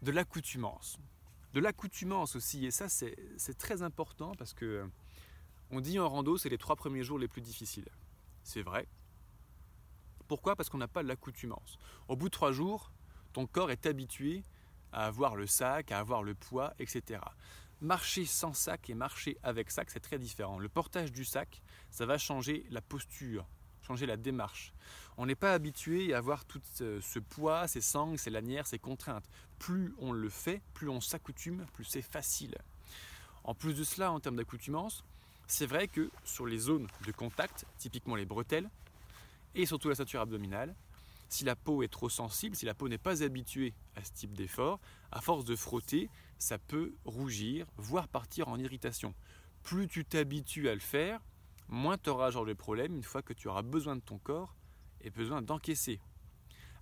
De 0.00 0.10
l'accoutumance. 0.10 0.98
De 1.52 1.60
l'accoutumance 1.60 2.34
aussi, 2.34 2.64
et 2.64 2.70
ça 2.70 2.88
c'est 2.88 3.58
très 3.58 3.82
important 3.82 4.32
parce 4.36 4.54
que 4.54 4.88
on 5.70 5.80
dit 5.80 5.98
en 5.98 6.08
rando 6.08 6.38
c'est 6.38 6.48
les 6.48 6.58
trois 6.58 6.76
premiers 6.76 7.04
jours 7.04 7.18
les 7.18 7.28
plus 7.28 7.42
difficiles. 7.42 7.88
C'est 8.42 8.62
vrai. 8.62 8.88
Pourquoi? 10.28 10.56
Parce 10.56 10.70
qu'on 10.70 10.78
n'a 10.78 10.88
pas 10.88 11.02
l'accoutumance. 11.02 11.78
Au 12.08 12.16
bout 12.16 12.26
de 12.26 12.30
trois 12.30 12.52
jours, 12.52 12.90
ton 13.34 13.46
corps 13.46 13.70
est 13.70 13.84
habitué 13.84 14.42
à 14.92 15.06
avoir 15.06 15.36
le 15.36 15.46
sac, 15.46 15.92
à 15.92 15.98
avoir 15.98 16.22
le 16.22 16.34
poids, 16.34 16.72
etc. 16.78 17.20
Marcher 17.82 18.26
sans 18.26 18.52
sac 18.52 18.90
et 18.90 18.94
marcher 18.94 19.36
avec 19.42 19.68
sac, 19.72 19.90
c'est 19.90 19.98
très 19.98 20.20
différent. 20.20 20.60
Le 20.60 20.68
portage 20.68 21.10
du 21.10 21.24
sac, 21.24 21.60
ça 21.90 22.06
va 22.06 22.16
changer 22.16 22.64
la 22.70 22.80
posture, 22.80 23.44
changer 23.84 24.06
la 24.06 24.16
démarche. 24.16 24.72
On 25.16 25.26
n'est 25.26 25.34
pas 25.34 25.52
habitué 25.52 26.14
à 26.14 26.18
avoir 26.18 26.44
tout 26.44 26.60
ce 26.76 27.18
poids, 27.18 27.66
ces 27.66 27.80
sangles, 27.80 28.20
ces 28.20 28.30
lanières, 28.30 28.68
ces 28.68 28.78
contraintes. 28.78 29.28
Plus 29.58 29.92
on 29.98 30.12
le 30.12 30.28
fait, 30.28 30.62
plus 30.74 30.88
on 30.88 31.00
s'accoutume, 31.00 31.66
plus 31.72 31.82
c'est 31.82 32.02
facile. 32.02 32.56
En 33.42 33.52
plus 33.52 33.74
de 33.74 33.82
cela, 33.82 34.12
en 34.12 34.20
termes 34.20 34.36
d'accoutumance, 34.36 35.02
c'est 35.48 35.66
vrai 35.66 35.88
que 35.88 36.08
sur 36.22 36.46
les 36.46 36.58
zones 36.58 36.86
de 37.04 37.10
contact, 37.10 37.66
typiquement 37.78 38.14
les 38.14 38.26
bretelles, 38.26 38.70
et 39.56 39.66
surtout 39.66 39.88
la 39.88 39.96
ceinture 39.96 40.20
abdominale, 40.20 40.76
si 41.32 41.44
la 41.44 41.56
peau 41.56 41.82
est 41.82 41.88
trop 41.88 42.10
sensible, 42.10 42.54
si 42.54 42.66
la 42.66 42.74
peau 42.74 42.88
n'est 42.88 42.98
pas 42.98 43.22
habituée 43.22 43.74
à 43.96 44.04
ce 44.04 44.12
type 44.12 44.36
d'effort, 44.36 44.80
à 45.10 45.22
force 45.22 45.46
de 45.46 45.56
frotter, 45.56 46.10
ça 46.38 46.58
peut 46.58 46.94
rougir, 47.06 47.66
voire 47.78 48.06
partir 48.06 48.48
en 48.48 48.58
irritation. 48.58 49.14
Plus 49.62 49.88
tu 49.88 50.04
t'habitues 50.04 50.68
à 50.68 50.74
le 50.74 50.80
faire, 50.80 51.20
moins 51.68 51.96
tu 51.96 52.10
auras 52.10 52.30
genre 52.30 52.44
de 52.44 52.52
problème 52.52 52.94
une 52.94 53.02
fois 53.02 53.22
que 53.22 53.32
tu 53.32 53.48
auras 53.48 53.62
besoin 53.62 53.96
de 53.96 54.02
ton 54.02 54.18
corps 54.18 54.54
et 55.00 55.08
besoin 55.08 55.40
d'encaisser. 55.40 56.00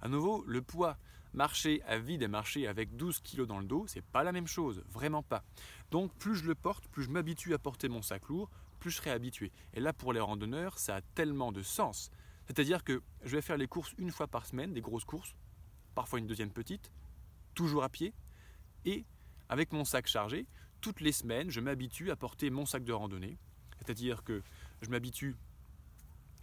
À 0.02 0.08
nouveau, 0.08 0.42
le 0.48 0.62
poids, 0.62 0.98
marcher 1.32 1.80
à 1.82 1.98
vide 1.98 2.22
et 2.22 2.28
marcher 2.28 2.66
avec 2.66 2.96
12 2.96 3.20
kg 3.20 3.46
dans 3.46 3.60
le 3.60 3.66
dos, 3.66 3.84
c'est 3.86 4.04
pas 4.04 4.24
la 4.24 4.32
même 4.32 4.48
chose, 4.48 4.82
vraiment 4.88 5.22
pas. 5.22 5.44
Donc 5.92 6.12
plus 6.14 6.34
je 6.34 6.44
le 6.44 6.56
porte, 6.56 6.88
plus 6.88 7.04
je 7.04 7.10
m'habitue 7.10 7.54
à 7.54 7.58
porter 7.60 7.88
mon 7.88 8.02
sac 8.02 8.26
lourd, 8.26 8.50
plus 8.80 8.90
je 8.90 8.96
serai 8.96 9.10
habitué. 9.10 9.52
Et 9.74 9.80
là 9.80 9.92
pour 9.92 10.12
les 10.12 10.18
randonneurs, 10.18 10.76
ça 10.80 10.96
a 10.96 11.00
tellement 11.02 11.52
de 11.52 11.62
sens. 11.62 12.10
C'est-à-dire 12.50 12.82
que 12.82 13.00
je 13.22 13.36
vais 13.36 13.42
faire 13.42 13.56
les 13.56 13.68
courses 13.68 13.94
une 13.96 14.10
fois 14.10 14.26
par 14.26 14.44
semaine, 14.44 14.74
des 14.74 14.80
grosses 14.80 15.04
courses, 15.04 15.36
parfois 15.94 16.18
une 16.18 16.26
deuxième 16.26 16.50
petite, 16.50 16.90
toujours 17.54 17.84
à 17.84 17.88
pied, 17.88 18.12
et 18.84 19.04
avec 19.48 19.72
mon 19.72 19.84
sac 19.84 20.08
chargé, 20.08 20.48
toutes 20.80 21.00
les 21.00 21.12
semaines, 21.12 21.48
je 21.48 21.60
m'habitue 21.60 22.10
à 22.10 22.16
porter 22.16 22.50
mon 22.50 22.66
sac 22.66 22.82
de 22.82 22.92
randonnée. 22.92 23.38
C'est-à-dire 23.78 24.24
que 24.24 24.42
je 24.82 24.90
m'habitue 24.90 25.36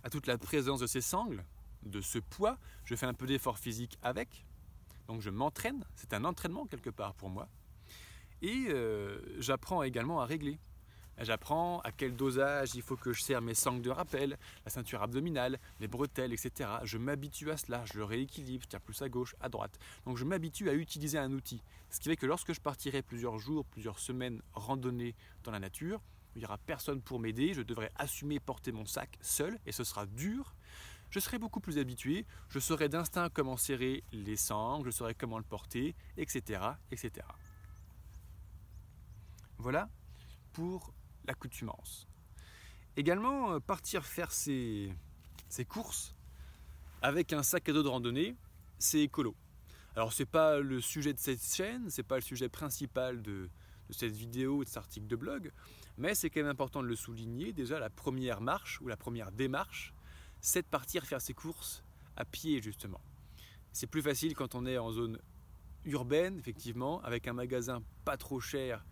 à 0.02 0.10
toute 0.10 0.28
la 0.28 0.38
présence 0.38 0.80
de 0.80 0.88
ces 0.88 1.02
sangles, 1.02 1.44
de 1.84 2.00
ce 2.00 2.20
poids, 2.20 2.58
je 2.86 2.96
fais 2.96 3.06
un 3.06 3.14
peu 3.14 3.28
d'effort 3.28 3.60
physique 3.60 3.98
avec, 4.02 4.46
donc 5.08 5.20
je 5.20 5.30
m'entraîne, 5.30 5.84
c'est 5.98 6.14
un 6.14 6.24
entraînement 6.24 6.68
quelque 6.68 6.90
part 6.90 7.16
pour 7.16 7.30
moi, 7.30 7.50
et 8.42 8.68
euh, 8.70 9.20
j'apprends 9.42 9.84
également 9.84 10.22
à 10.22 10.26
régler. 10.26 10.58
J'apprends 11.20 11.80
à 11.80 11.92
quel 11.92 12.16
dosage 12.16 12.76
il 12.76 12.84
faut 12.84 12.96
que 12.96 13.12
je 13.12 13.22
serre 13.24 13.42
mes 13.42 13.56
sangles 13.56 13.82
de 13.82 13.90
rappel, 13.90 14.38
la 14.66 14.72
ceinture 14.72 15.02
abdominale, 15.02 15.60
les 15.80 15.88
bretelles, 15.88 16.32
etc. 16.32 16.70
Je 16.84 16.98
m'habitue 16.98 17.50
à 17.50 17.58
cela, 17.58 17.84
je 17.86 17.98
le 17.98 18.04
rééquilibre, 18.04 18.64
je 18.64 18.70
tire 18.70 18.82
plus 18.82 19.02
à 19.02 19.10
gauche, 19.10 19.36
à 19.40 19.50
droite. 19.50 19.80
Donc 20.06 20.18
je 20.18 20.26
m'habitue 20.26 20.70
à 20.70 20.74
utiliser 20.74 21.18
un 21.18 21.32
outil. 21.32 21.64
Ce 21.90 22.00
qui 22.00 22.10
fait 22.10 22.18
que 22.18 22.28
lorsque 22.28 22.54
je 22.54 22.62
partirai 22.62 23.02
plusieurs 23.02 23.40
jours, 23.40 23.66
plusieurs 23.66 23.98
semaines 23.98 24.42
randonner 24.54 25.16
dans 25.44 25.52
la 25.52 25.60
nature, 25.60 26.02
il 26.36 26.40
n'y 26.40 26.46
aura 26.46 26.60
personne 26.60 27.02
pour 27.02 27.20
m'aider, 27.20 27.56
je 27.56 27.64
devrais 27.64 27.92
assumer 27.96 28.40
porter 28.40 28.72
mon 28.72 28.86
sac 28.86 29.18
seul 29.22 29.58
et 29.66 29.72
ce 29.72 29.84
sera 29.84 30.06
dur. 30.06 30.54
Je 31.10 31.20
serai 31.20 31.40
beaucoup 31.40 31.62
plus 31.62 31.80
habitué, 31.80 32.26
je 32.50 32.60
saurai 32.60 32.90
d'instinct 32.90 33.30
comment 33.30 33.58
serrer 33.58 34.04
les 34.12 34.36
sangles, 34.36 34.92
je 34.92 34.96
saurai 34.96 35.16
comment 35.16 35.40
le 35.40 35.44
porter, 35.44 35.96
etc. 36.18 36.62
etc. 36.92 37.26
Voilà 39.58 39.90
pour 40.54 40.94
l'accoutumance. 41.28 42.08
Également, 42.96 43.54
euh, 43.54 43.60
partir 43.60 44.06
faire 44.06 44.32
ses, 44.32 44.92
courses 45.68 46.16
avec 47.02 47.32
un 47.34 47.44
sac 47.44 47.70
à 47.70 47.74
dos 47.74 47.84
de 47.84 47.88
randonnée, 47.88 48.36
c'est 48.80 49.02
écolo. 49.02 49.36
Alors 49.96 50.14
c'est 50.14 50.26
pas 50.26 50.60
le 50.60 50.82
sujet 50.82 51.14
de 51.14 51.20
cette 51.20 51.44
chaîne, 51.44 51.90
c'est 51.90 52.04
pas 52.04 52.16
le 52.16 52.22
sujet 52.22 52.50
principal 52.50 53.22
de, 53.22 53.50
cette 53.92 54.16
vidéo, 54.16 54.64
de 54.64 54.68
cet 54.68 54.78
article 54.78 55.08
de 55.08 55.16
blog, 55.16 55.52
mais 55.98 56.16
c'est 56.16 56.30
quand 56.30 56.42
même 56.42 56.50
important 56.50 56.82
de 56.82 56.88
le 56.88 56.96
souligner. 56.96 57.54
Déjà, 57.54 57.80
la 57.80 57.90
première 57.90 58.42
marche 58.42 58.82
ou 58.82 58.88
la 58.88 58.98
première 58.98 59.32
démarche, 59.32 59.94
c'est 60.42 60.62
de 60.62 60.68
partir 60.68 61.06
faire 61.06 61.22
ses 61.22 61.34
courses 61.34 61.84
à 62.16 62.26
pied 62.26 62.62
justement. 62.62 63.02
C'est 63.74 63.88
plus 63.88 64.02
facile 64.02 64.34
quand 64.36 64.56
on 64.56 64.66
est 64.66 64.78
en 64.78 64.92
zone 64.92 65.20
urbaine, 65.86 66.38
effectivement, 66.40 67.02
avec 67.04 67.28
un 67.28 67.34
magasin 67.34 67.82
pas 68.06 68.18
trop 68.18 68.40
cher 68.40 68.84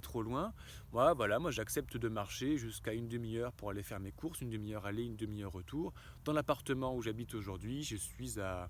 trop 0.00 0.22
loin. 0.22 0.52
Moi, 0.92 1.14
voilà, 1.14 1.38
moi 1.38 1.50
j'accepte 1.50 1.96
de 1.96 2.08
marcher 2.08 2.56
jusqu'à 2.56 2.92
une 2.92 3.08
demi-heure 3.08 3.52
pour 3.52 3.70
aller 3.70 3.82
faire 3.82 4.00
mes 4.00 4.12
courses, 4.12 4.40
une 4.40 4.50
demi-heure 4.50 4.86
aller, 4.86 5.04
une 5.04 5.16
demi-heure 5.16 5.52
retour. 5.52 5.92
Dans 6.24 6.32
l'appartement 6.32 6.94
où 6.94 7.02
j'habite 7.02 7.34
aujourd'hui, 7.34 7.82
je 7.82 7.96
suis 7.96 8.40
à, 8.40 8.68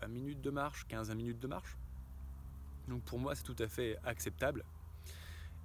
20 0.00 0.08
minutes 0.08 0.40
de 0.40 0.50
marche, 0.50 0.86
15 0.88 1.14
minutes 1.14 1.40
de 1.40 1.46
marche. 1.46 1.76
Donc 2.88 3.02
pour 3.02 3.18
moi, 3.18 3.34
c'est 3.34 3.42
tout 3.42 3.56
à 3.58 3.68
fait 3.68 3.98
acceptable. 4.04 4.64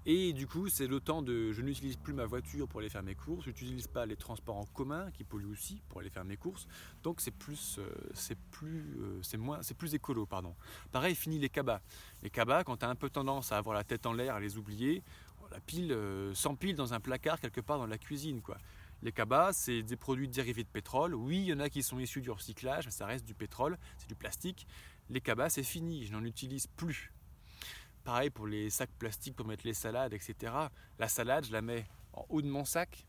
Et 0.07 0.33
du 0.33 0.47
coup, 0.47 0.67
c'est 0.67 0.87
le 0.87 0.99
temps 0.99 1.21
de. 1.21 1.51
Je 1.51 1.61
n'utilise 1.61 1.95
plus 1.95 2.13
ma 2.13 2.25
voiture 2.25 2.67
pour 2.67 2.79
aller 2.79 2.89
faire 2.89 3.03
mes 3.03 3.13
courses, 3.13 3.45
je 3.45 3.49
n'utilise 3.49 3.87
pas 3.87 4.07
les 4.07 4.15
transports 4.15 4.57
en 4.57 4.65
commun 4.65 5.11
qui 5.11 5.23
polluent 5.23 5.51
aussi 5.51 5.81
pour 5.89 5.99
aller 5.99 6.09
faire 6.09 6.25
mes 6.25 6.37
courses. 6.37 6.67
Donc 7.03 7.21
c'est 7.21 7.31
plus, 7.31 7.77
euh, 7.77 7.87
c'est 8.15 8.37
plus, 8.49 8.97
euh, 8.99 9.19
c'est 9.21 9.37
moins, 9.37 9.61
c'est 9.61 9.77
plus 9.77 9.93
écolo, 9.93 10.25
pardon. 10.25 10.55
Pareil, 10.91 11.13
fini 11.13 11.37
les 11.37 11.49
cabas. 11.49 11.81
Les 12.23 12.31
cabas, 12.31 12.63
quand 12.63 12.77
tu 12.77 12.85
as 12.85 12.89
un 12.89 12.95
peu 12.95 13.11
tendance 13.11 13.51
à 13.51 13.57
avoir 13.57 13.75
la 13.75 13.83
tête 13.83 14.07
en 14.07 14.13
l'air, 14.13 14.33
à 14.33 14.39
les 14.39 14.57
oublier, 14.57 15.03
la 15.51 15.59
pile 15.59 15.91
euh, 15.91 16.33
s'empile 16.33 16.75
dans 16.75 16.95
un 16.95 16.99
placard 16.99 17.39
quelque 17.39 17.61
part 17.61 17.77
dans 17.77 17.87
la 17.87 17.99
cuisine, 17.99 18.41
quoi. 18.41 18.57
Les 19.03 19.11
cabas, 19.11 19.53
c'est 19.53 19.81
des 19.83 19.97
produits 19.97 20.27
dérivés 20.27 20.63
de 20.63 20.69
pétrole. 20.69 21.15
Oui, 21.15 21.37
il 21.37 21.45
y 21.45 21.53
en 21.53 21.59
a 21.59 21.69
qui 21.69 21.81
sont 21.81 21.99
issus 21.99 22.21
du 22.21 22.29
recyclage, 22.29 22.87
ça 22.89 23.05
reste 23.05 23.25
du 23.25 23.33
pétrole, 23.33 23.77
c'est 23.97 24.07
du 24.07 24.15
plastique. 24.15 24.67
Les 25.09 25.21
cabas, 25.21 25.49
c'est 25.49 25.63
fini, 25.63 26.05
je 26.05 26.11
n'en 26.11 26.23
utilise 26.23 26.67
plus. 26.67 27.11
Pareil 28.03 28.29
pour 28.29 28.47
les 28.47 28.69
sacs 28.69 28.91
plastiques 28.97 29.35
pour 29.35 29.45
mettre 29.45 29.65
les 29.65 29.73
salades, 29.73 30.13
etc. 30.13 30.53
La 30.97 31.07
salade, 31.07 31.45
je 31.45 31.51
la 31.51 31.61
mets 31.61 31.85
en 32.13 32.25
haut 32.29 32.41
de 32.41 32.47
mon 32.47 32.65
sac, 32.65 33.05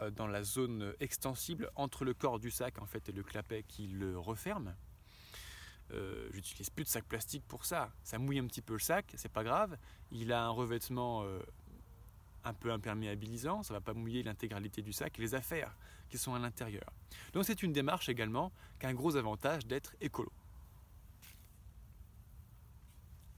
euh, 0.00 0.10
dans 0.10 0.26
la 0.26 0.42
zone 0.42 0.94
extensible 1.00 1.70
entre 1.76 2.04
le 2.04 2.14
corps 2.14 2.38
du 2.38 2.50
sac 2.50 2.80
en 2.80 2.86
fait 2.86 3.08
et 3.08 3.12
le 3.12 3.22
clapet 3.22 3.64
qui 3.66 3.88
le 3.88 4.18
referme. 4.18 4.74
Euh, 5.92 6.28
j'utilise 6.32 6.70
plus 6.70 6.84
de 6.84 6.88
sac 6.88 7.04
plastique 7.04 7.44
pour 7.46 7.64
ça. 7.64 7.92
Ça 8.02 8.18
mouille 8.18 8.38
un 8.38 8.46
petit 8.46 8.62
peu 8.62 8.72
le 8.74 8.78
sac, 8.78 9.12
c'est 9.16 9.30
pas 9.30 9.44
grave. 9.44 9.76
Il 10.10 10.32
a 10.32 10.44
un 10.44 10.50
revêtement 10.50 11.22
euh, 11.24 11.40
un 12.44 12.54
peu 12.54 12.72
imperméabilisant, 12.72 13.62
ça 13.62 13.74
va 13.74 13.80
pas 13.80 13.92
mouiller 13.92 14.22
l'intégralité 14.22 14.82
du 14.82 14.92
sac 14.92 15.18
et 15.18 15.22
les 15.22 15.34
affaires 15.34 15.76
qui 16.08 16.18
sont 16.18 16.34
à 16.34 16.38
l'intérieur. 16.38 16.90
Donc 17.32 17.44
c'est 17.44 17.62
une 17.62 17.72
démarche 17.72 18.08
également 18.08 18.52
qui 18.80 18.86
a 18.86 18.88
un 18.88 18.94
gros 18.94 19.16
avantage 19.16 19.66
d'être 19.66 19.94
écolo. 20.00 20.32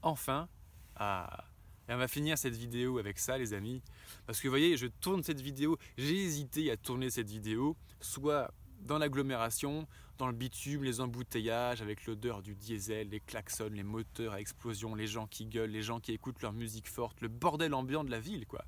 Enfin, 0.01 0.47
ah, 0.95 1.45
et 1.87 1.93
on 1.93 1.97
va 1.97 2.07
finir 2.07 2.37
cette 2.37 2.55
vidéo 2.55 2.97
avec 2.97 3.19
ça 3.19 3.37
les 3.37 3.53
amis, 3.53 3.81
parce 4.25 4.39
que 4.39 4.47
vous 4.47 4.51
voyez, 4.51 4.75
je 4.75 4.87
tourne 4.87 5.21
cette 5.21 5.41
vidéo, 5.41 5.77
j'ai 5.97 6.23
hésité 6.23 6.71
à 6.71 6.77
tourner 6.77 7.09
cette 7.09 7.29
vidéo, 7.29 7.77
soit 8.01 8.51
dans 8.81 8.97
l'agglomération, 8.97 9.87
dans 10.17 10.27
le 10.27 10.33
bitume, 10.33 10.83
les 10.83 11.01
embouteillages, 11.01 11.81
avec 11.81 12.05
l'odeur 12.05 12.41
du 12.41 12.55
diesel, 12.55 13.09
les 13.09 13.19
klaxons, 13.19 13.69
les 13.71 13.83
moteurs 13.83 14.33
à 14.33 14.41
explosion, 14.41 14.95
les 14.95 15.07
gens 15.07 15.27
qui 15.27 15.45
gueulent, 15.45 15.69
les 15.69 15.81
gens 15.81 15.99
qui 15.99 16.11
écoutent 16.11 16.41
leur 16.41 16.53
musique 16.53 16.87
forte, 16.87 17.21
le 17.21 17.27
bordel 17.27 17.73
ambiant 17.73 18.03
de 18.03 18.11
la 18.11 18.19
ville, 18.19 18.45
quoi. 18.47 18.63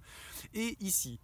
Et 0.53 0.75
ici, 0.79 1.19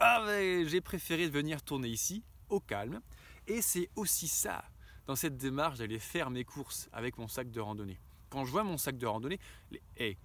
ah 0.00 0.24
j'ai 0.28 0.80
préféré 0.80 1.28
venir 1.28 1.62
tourner 1.62 1.88
ici, 1.88 2.22
au 2.48 2.60
calme, 2.60 3.00
et 3.46 3.62
c'est 3.62 3.88
aussi 3.96 4.28
ça, 4.28 4.64
dans 5.06 5.16
cette 5.16 5.36
démarche 5.36 5.78
d'aller 5.78 5.98
faire 5.98 6.30
mes 6.30 6.44
courses 6.44 6.88
avec 6.92 7.18
mon 7.18 7.28
sac 7.28 7.50
de 7.50 7.60
randonnée. 7.60 7.98
Quand 8.30 8.44
je 8.44 8.50
vois 8.50 8.64
mon 8.64 8.78
sac 8.78 8.96
de 8.96 9.06
randonnée, 9.06 9.40
les, 9.70 10.16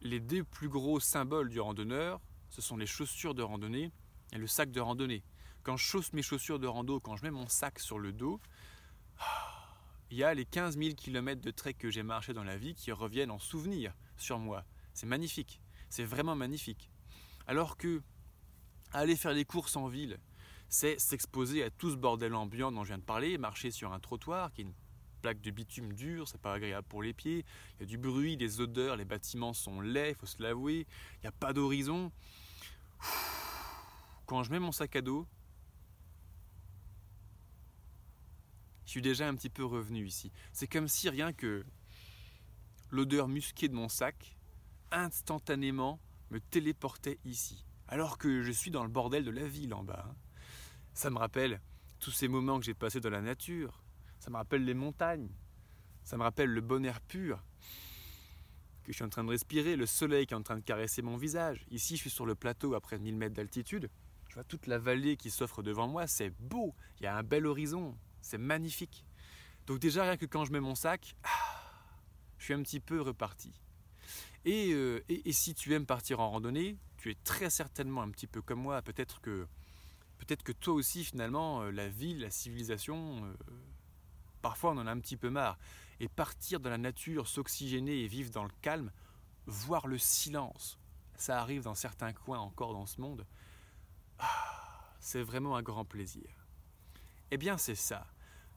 les 0.00 0.20
deux 0.20 0.44
plus 0.44 0.68
gros 0.68 1.00
symboles 1.00 1.48
du 1.48 1.60
randonneur, 1.60 2.20
ce 2.48 2.62
sont 2.62 2.76
les 2.76 2.86
chaussures 2.86 3.34
de 3.34 3.42
randonnée 3.42 3.92
et 4.32 4.38
le 4.38 4.46
sac 4.46 4.70
de 4.70 4.80
randonnée. 4.80 5.22
Quand 5.62 5.76
je 5.76 5.84
chausse 5.84 6.12
mes 6.12 6.22
chaussures 6.22 6.58
de 6.58 6.66
rando, 6.66 7.00
quand 7.00 7.16
je 7.16 7.24
mets 7.24 7.30
mon 7.30 7.48
sac 7.48 7.78
sur 7.78 7.98
le 7.98 8.12
dos, 8.12 8.40
il 10.10 10.16
y 10.16 10.24
a 10.24 10.32
les 10.34 10.46
15 10.46 10.78
000 10.78 10.94
km 10.94 11.40
de 11.40 11.50
trek 11.50 11.74
que 11.74 11.90
j'ai 11.90 12.02
marché 12.02 12.32
dans 12.32 12.44
la 12.44 12.56
vie 12.56 12.74
qui 12.74 12.92
reviennent 12.92 13.30
en 13.30 13.38
souvenir 13.38 13.94
sur 14.16 14.38
moi. 14.38 14.64
C'est 14.94 15.06
magnifique, 15.06 15.60
c'est 15.88 16.04
vraiment 16.04 16.34
magnifique. 16.34 16.90
Alors 17.46 17.76
que 17.76 18.02
aller 18.92 19.16
faire 19.16 19.34
des 19.34 19.44
courses 19.44 19.76
en 19.76 19.86
ville, 19.86 20.18
c'est 20.68 20.98
s'exposer 20.98 21.62
à 21.62 21.70
tout 21.70 21.90
ce 21.90 21.96
bordel 21.96 22.34
ambiant 22.34 22.72
dont 22.72 22.84
je 22.84 22.88
viens 22.88 22.98
de 22.98 23.04
parler, 23.04 23.38
marcher 23.38 23.70
sur 23.70 23.92
un 23.92 24.00
trottoir 24.00 24.52
qui 24.52 24.66
plaque 25.20 25.40
de 25.40 25.50
bitume 25.50 25.92
dur, 25.92 26.26
c'est 26.28 26.40
pas 26.40 26.54
agréable 26.54 26.86
pour 26.88 27.02
les 27.02 27.12
pieds, 27.12 27.44
il 27.76 27.80
y 27.80 27.82
a 27.84 27.86
du 27.86 27.98
bruit, 27.98 28.36
des 28.36 28.60
odeurs, 28.60 28.96
les 28.96 29.04
bâtiments 29.04 29.52
sont 29.52 29.80
laids, 29.80 30.10
il 30.10 30.14
faut 30.14 30.26
se 30.26 30.42
l'avouer, 30.42 30.86
il 31.16 31.20
n'y 31.22 31.28
a 31.28 31.32
pas 31.32 31.52
d'horizon. 31.52 32.10
Quand 34.26 34.42
je 34.42 34.50
mets 34.50 34.58
mon 34.58 34.72
sac 34.72 34.96
à 34.96 35.00
dos, 35.00 35.26
je 38.84 38.90
suis 38.90 39.02
déjà 39.02 39.28
un 39.28 39.34
petit 39.34 39.50
peu 39.50 39.64
revenu 39.64 40.06
ici. 40.06 40.32
C'est 40.52 40.66
comme 40.66 40.88
si 40.88 41.08
rien 41.08 41.32
que 41.32 41.64
l'odeur 42.90 43.28
musquée 43.28 43.68
de 43.68 43.74
mon 43.74 43.88
sac, 43.88 44.36
instantanément, 44.90 46.00
me 46.30 46.40
téléportait 46.40 47.18
ici. 47.24 47.64
Alors 47.88 48.18
que 48.18 48.42
je 48.42 48.52
suis 48.52 48.70
dans 48.70 48.84
le 48.84 48.88
bordel 48.88 49.24
de 49.24 49.30
la 49.30 49.46
ville 49.46 49.74
en 49.74 49.82
bas. 49.82 50.06
Hein. 50.08 50.14
Ça 50.94 51.10
me 51.10 51.18
rappelle 51.18 51.60
tous 51.98 52.10
ces 52.10 52.28
moments 52.28 52.58
que 52.58 52.64
j'ai 52.64 52.74
passés 52.74 53.00
dans 53.00 53.10
la 53.10 53.20
nature. 53.20 53.82
Ça 54.20 54.30
me 54.30 54.36
rappelle 54.36 54.64
les 54.64 54.74
montagnes. 54.74 55.28
Ça 56.04 56.16
me 56.16 56.22
rappelle 56.22 56.50
le 56.50 56.60
bon 56.60 56.84
air 56.84 57.00
pur 57.00 57.42
que 58.84 58.92
je 58.92 58.96
suis 58.96 59.04
en 59.04 59.08
train 59.08 59.24
de 59.24 59.30
respirer, 59.30 59.76
le 59.76 59.86
soleil 59.86 60.26
qui 60.26 60.34
est 60.34 60.36
en 60.36 60.42
train 60.42 60.56
de 60.56 60.62
caresser 60.62 61.02
mon 61.02 61.16
visage. 61.16 61.66
Ici, 61.70 61.96
je 61.96 62.02
suis 62.02 62.10
sur 62.10 62.24
le 62.24 62.34
plateau 62.34 62.74
après 62.74 62.98
1000 62.98 63.16
mètres 63.16 63.34
d'altitude. 63.34 63.90
Je 64.28 64.34
vois 64.34 64.44
toute 64.44 64.68
la 64.68 64.78
vallée 64.78 65.16
qui 65.16 65.30
s'offre 65.30 65.62
devant 65.62 65.88
moi. 65.88 66.06
C'est 66.06 66.30
beau. 66.30 66.74
Il 67.00 67.04
y 67.04 67.06
a 67.06 67.16
un 67.16 67.22
bel 67.22 67.46
horizon. 67.46 67.96
C'est 68.22 68.38
magnifique. 68.38 69.04
Donc 69.66 69.80
déjà, 69.80 70.04
rien 70.04 70.16
que 70.16 70.26
quand 70.26 70.44
je 70.44 70.52
mets 70.52 70.60
mon 70.60 70.74
sac, 70.74 71.16
ah, 71.24 71.28
je 72.38 72.44
suis 72.44 72.54
un 72.54 72.62
petit 72.62 72.80
peu 72.80 73.00
reparti. 73.00 73.52
Euh, 74.46 75.00
et, 75.08 75.32
si 75.32 75.54
tu 75.54 75.74
aimes 75.74 75.86
partir 75.86 76.20
en 76.20 76.30
randonnée, 76.30 76.78
tu 76.96 77.10
es 77.10 77.14
très 77.24 77.50
certainement 77.50 78.02
un 78.02 78.10
petit 78.10 78.26
peu 78.26 78.40
comme 78.40 78.60
moi. 78.60 78.80
Peut-être 78.82 79.20
que, 79.20 79.46
peut-être 80.18 80.42
que 80.42 80.52
toi 80.52 80.74
aussi, 80.74 81.04
finalement, 81.04 81.62
euh, 81.62 81.70
la 81.70 81.88
ville, 81.88 82.20
la 82.20 82.30
civilisation, 82.30 83.24
euh, 83.24 83.34
parfois 84.42 84.72
on 84.72 84.78
en 84.78 84.86
a 84.86 84.92
un 84.92 85.00
petit 85.00 85.16
peu 85.16 85.30
marre. 85.30 85.58
Et 86.00 86.08
partir 86.08 86.60
dans 86.60 86.70
la 86.70 86.78
nature, 86.78 87.28
s'oxygéner 87.28 88.04
et 88.04 88.06
vivre 88.06 88.30
dans 88.30 88.44
le 88.44 88.52
calme, 88.62 88.90
voir 89.46 89.86
le 89.86 89.98
silence, 89.98 90.78
ça 91.16 91.40
arrive 91.40 91.62
dans 91.62 91.74
certains 91.74 92.12
coins 92.12 92.38
encore 92.38 92.72
dans 92.72 92.86
ce 92.86 93.00
monde, 93.00 93.26
ah, 94.18 94.94
c'est 94.98 95.22
vraiment 95.22 95.56
un 95.56 95.62
grand 95.62 95.84
plaisir. 95.84 96.46
Eh 97.30 97.36
bien, 97.36 97.58
c'est 97.58 97.74
ça. 97.74 98.06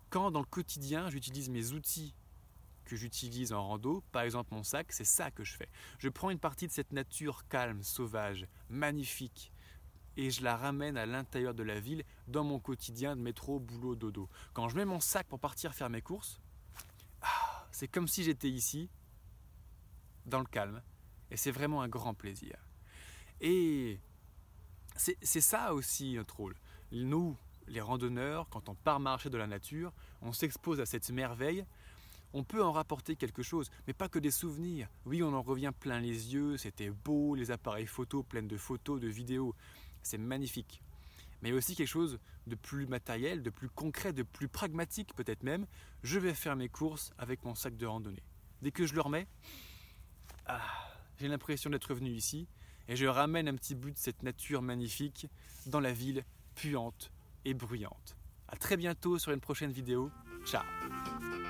Quand 0.10 0.32
dans 0.32 0.39
le 0.39 0.46
quotidien, 0.46 1.10
j'utilise 1.10 1.50
mes 1.50 1.72
outils 1.72 2.15
que 2.86 2.96
j'utilise 2.96 3.54
en 3.54 3.65
rando, 3.65 4.04
par 4.12 4.24
exemple 4.24 4.54
mon 4.54 4.63
sac, 4.63 4.91
c'est 4.91 5.06
ça 5.06 5.32
que 5.32 5.43
je 5.43 5.56
fais. 5.56 5.69
Je 6.00 6.10
prends 6.10 6.30
une 6.30 6.39
partie 6.39 6.67
de 6.67 6.72
cette 6.72 6.91
nature 6.91 7.48
calme, 7.48 7.82
sauvage, 7.82 8.46
magnifique, 8.69 9.53
et 10.17 10.30
je 10.30 10.43
la 10.43 10.58
ramène 10.58 10.97
à 10.97 11.06
l'intérieur 11.06 11.54
de 11.54 11.63
la 11.63 11.80
ville, 11.80 12.04
dans 12.28 12.43
mon 12.43 12.60
quotidien 12.60 13.15
de 13.15 13.21
métro, 13.21 13.60
boulot, 13.60 13.95
dodo. 13.95 14.30
Quand 14.54 14.69
je 14.69 14.76
mets 14.76 14.86
mon 14.86 14.99
sac 14.99 15.28
pour 15.28 15.39
partir 15.39 15.73
faire 15.73 15.89
mes 15.89 16.02
courses, 16.02 16.39
ah, 17.21 17.67
c'est 17.71 17.88
comme 17.88 18.08
si 18.08 18.23
j'étais 18.23 18.49
ici, 18.49 18.89
dans 20.26 20.39
le 20.39 20.45
calme, 20.45 20.82
et 21.32 21.38
c'est 21.38 21.52
vraiment 21.52 21.82
un 21.82 21.89
grand 21.89 22.13
plaisir. 22.13 22.56
Et 23.41 23.99
c'est 24.95 25.41
ça 25.41 25.73
aussi 25.73 26.13
notre 26.13 26.38
rôle. 26.38 26.56
Nous, 26.91 27.36
les 27.67 27.82
randonneurs, 27.82 28.47
quand 28.49 28.69
on 28.69 28.76
part 28.76 28.99
marcher 28.99 29.30
de 29.30 29.38
la 29.38 29.47
nature, 29.47 29.91
on 30.21 30.32
s'expose 30.32 30.80
à 30.80 30.86
cette 30.86 31.10
merveille, 31.10 31.65
on 32.34 32.43
peut 32.43 32.63
en 32.63 32.71
rapporter 32.71 33.15
quelque 33.15 33.43
chose, 33.43 33.69
mais 33.86 33.93
pas 33.93 34.10
que 34.10 34.19
des 34.19 34.32
souvenirs. 34.32 34.89
Oui, 35.06 35.21
on 35.21 35.34
en 35.34 35.41
revient 35.41 35.71
plein 35.78 35.99
les 35.99 36.34
yeux, 36.34 36.58
c'était 36.58 36.89
beau, 36.89 37.36
les 37.36 37.52
appareils 37.52 37.86
photos 37.86 38.26
pleins 38.26 38.43
de 38.43 38.58
photos, 38.58 38.99
de 38.99 39.08
vidéos, 39.08 39.56
c'est 40.04 40.18
magnifique. 40.18 40.82
Mais 41.42 41.52
aussi 41.52 41.76
quelque 41.76 41.88
chose 41.88 42.20
de 42.48 42.56
plus 42.56 42.88
matériel, 42.88 43.44
de 43.44 43.50
plus 43.50 43.70
concret, 43.70 44.13
de 44.13 44.24
plus 44.24 44.48
pragmatique 44.48 45.13
peut-être 45.16 45.44
même. 45.44 45.66
Je 46.04 46.20
vais 46.20 46.34
faire 46.34 46.56
mes 46.56 46.70
courses 46.70 47.12
avec 47.18 47.44
mon 47.44 47.56
sac 47.56 47.76
de 47.76 47.86
randonnée. 47.86 48.24
Dès 48.62 48.72
que 48.72 48.86
je 48.86 48.94
le 48.94 49.02
remets, 49.02 49.28
ah, 50.46 50.62
j'ai 51.18 51.28
l'impression 51.28 51.70
d'être 51.70 51.89
revenu 51.89 52.12
ici 52.12 52.48
et 52.88 52.96
je 52.96 53.06
ramène 53.06 53.48
un 53.48 53.56
petit 53.56 53.76
bout 53.76 53.92
de 53.92 53.98
cette 53.98 54.24
nature 54.24 54.62
magnifique 54.62 55.28
dans 55.66 55.80
la 55.80 55.92
ville 55.92 56.24
puante, 56.56 57.12
et 57.46 57.54
bruyante. 57.54 58.16
A 58.48 58.56
très 58.56 58.78
bientôt 58.78 59.18
sur 59.20 59.32
une 59.32 59.42
prochaine 59.42 59.72
vidéo. 59.72 60.12
Ciao 60.46 60.63